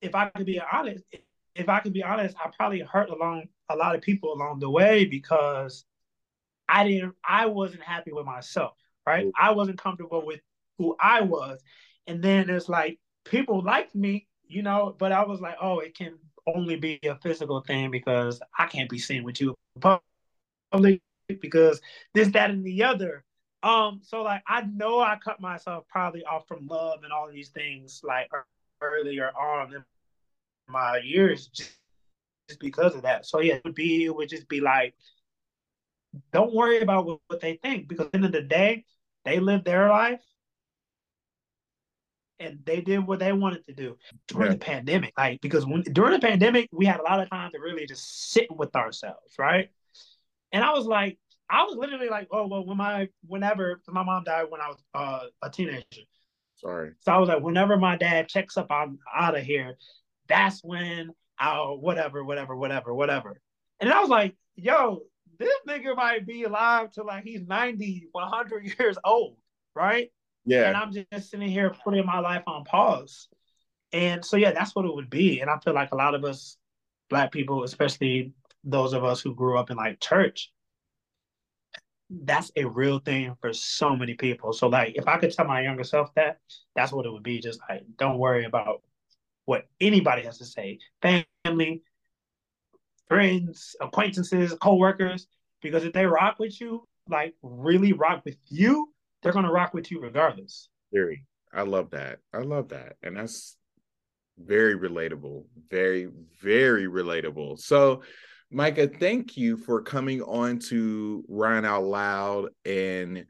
[0.00, 1.04] if I could be honest,
[1.54, 4.70] if I could be honest, I probably hurt along a lot of people along the
[4.70, 5.84] way because
[6.68, 8.74] I didn't I wasn't happy with myself,
[9.06, 9.26] right?
[9.26, 9.32] Mm.
[9.38, 10.40] I wasn't comfortable with
[10.78, 11.60] who I was.
[12.06, 15.96] And then it's like people liked me, you know, but I was like, oh, it
[15.96, 16.18] can
[16.54, 21.02] only be a physical thing because I can't be seen with you public
[21.40, 21.80] because
[22.14, 23.24] this, that, and the other.
[23.62, 27.48] Um, so like I know I cut myself probably off from love and all these
[27.48, 28.30] things like
[28.80, 29.84] earlier on in
[30.68, 31.76] my years just,
[32.48, 33.26] just because of that.
[33.26, 34.94] So yeah, it would be it would just be like,
[36.32, 38.84] don't worry about what, what they think because at the end of the day,
[39.24, 40.22] they live their life
[42.40, 45.12] and they did what they wanted to do during the pandemic.
[45.16, 48.30] Like because when during the pandemic, we had a lot of time to really just
[48.32, 49.70] sit with ourselves, right?
[50.52, 51.18] And I was like,
[51.50, 54.78] I was literally like, oh well, when my whenever my mom died when I was
[54.94, 55.84] uh, a teenager.
[56.56, 56.92] Sorry.
[57.00, 59.76] So I was like, whenever my dad checks up, I'm out of here.
[60.28, 63.40] That's when I'll whatever, whatever, whatever, whatever.
[63.80, 65.02] And I was like, yo,
[65.38, 69.36] this nigga might be alive till like he's 90, 100 years old,
[69.74, 70.10] right?
[70.48, 70.68] Yeah.
[70.68, 73.28] And I'm just sitting here putting my life on pause.
[73.92, 75.40] And so, yeah, that's what it would be.
[75.40, 76.56] And I feel like a lot of us,
[77.10, 78.32] Black people, especially
[78.64, 80.50] those of us who grew up in like church,
[82.10, 84.54] that's a real thing for so many people.
[84.54, 86.38] So, like, if I could tell my younger self that,
[86.74, 87.40] that's what it would be.
[87.40, 88.82] Just like, don't worry about
[89.44, 91.82] what anybody has to say family,
[93.06, 95.26] friends, acquaintances, co workers,
[95.60, 98.88] because if they rock with you, like, really rock with you,
[99.22, 100.68] they're going to rock with you regardless.
[100.92, 101.24] Very.
[101.52, 102.18] I love that.
[102.32, 102.96] I love that.
[103.02, 103.56] And that's
[104.38, 105.44] very relatable.
[105.70, 106.08] Very,
[106.40, 107.58] very relatable.
[107.58, 108.02] So,
[108.50, 113.26] Micah, thank you for coming on to Rian Out Loud and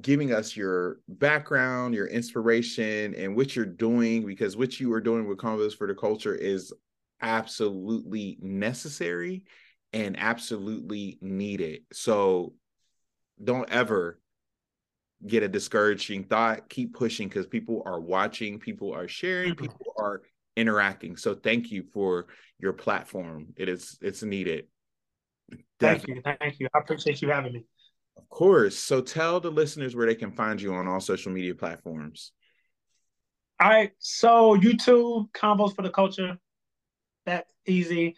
[0.00, 5.28] giving us your background, your inspiration, and what you're doing, because what you are doing
[5.28, 6.72] with Convos for the Culture is
[7.20, 9.44] absolutely necessary
[9.92, 11.82] and absolutely needed.
[11.92, 12.54] So
[13.42, 14.18] don't ever
[15.26, 19.62] get a discouraging thought, keep pushing because people are watching, people are sharing, mm-hmm.
[19.62, 20.22] people are
[20.56, 21.16] interacting.
[21.16, 22.26] So thank you for
[22.58, 23.48] your platform.
[23.56, 24.66] It is it's needed.
[25.78, 26.22] Definitely.
[26.22, 26.36] Thank you.
[26.40, 26.68] Thank you.
[26.74, 27.64] I appreciate you having me.
[28.16, 28.76] Of course.
[28.76, 32.32] So tell the listeners where they can find you on all social media platforms.
[33.60, 33.92] All right.
[33.98, 36.38] So YouTube, Convos for the Culture.
[37.26, 38.16] That easy.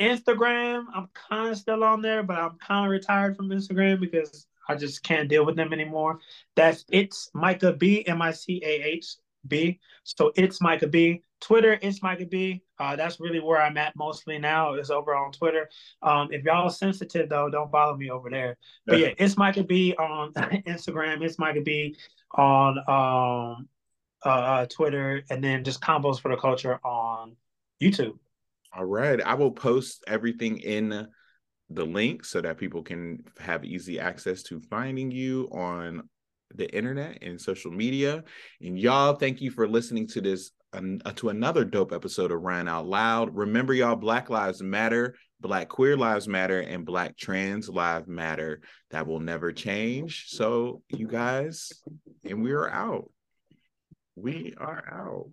[0.00, 4.46] Instagram, I'm kind of still on there, but I'm kind of retired from Instagram because
[4.68, 6.18] I just can't deal with them anymore.
[6.56, 9.80] That's it's Micah B, M I C A H B.
[10.04, 11.22] So it's Micah B.
[11.40, 12.62] Twitter, it's Micah B.
[12.78, 15.68] Uh, that's really where I'm at mostly now is over on Twitter.
[16.00, 18.56] Um, if y'all sensitive though, don't follow me over there.
[18.86, 21.22] But yeah, it's Micah B on Instagram.
[21.22, 21.96] It's Micah B
[22.30, 23.68] on um,
[24.24, 27.34] uh, uh, Twitter, and then just Convos for the culture on
[27.82, 28.18] YouTube.
[28.74, 31.08] All right, I will post everything in
[31.74, 36.08] the link so that people can have easy access to finding you on
[36.54, 38.22] the internet and social media.
[38.60, 42.68] And y'all, thank you for listening to this uh, to another dope episode of Rian
[42.68, 43.34] Out Loud.
[43.36, 48.60] Remember, y'all, Black Lives Matter, Black Queer Lives Matter, and Black Trans Lives Matter.
[48.90, 50.26] That will never change.
[50.28, 51.72] So, you guys,
[52.24, 53.10] and we are out.
[54.16, 55.30] We are out.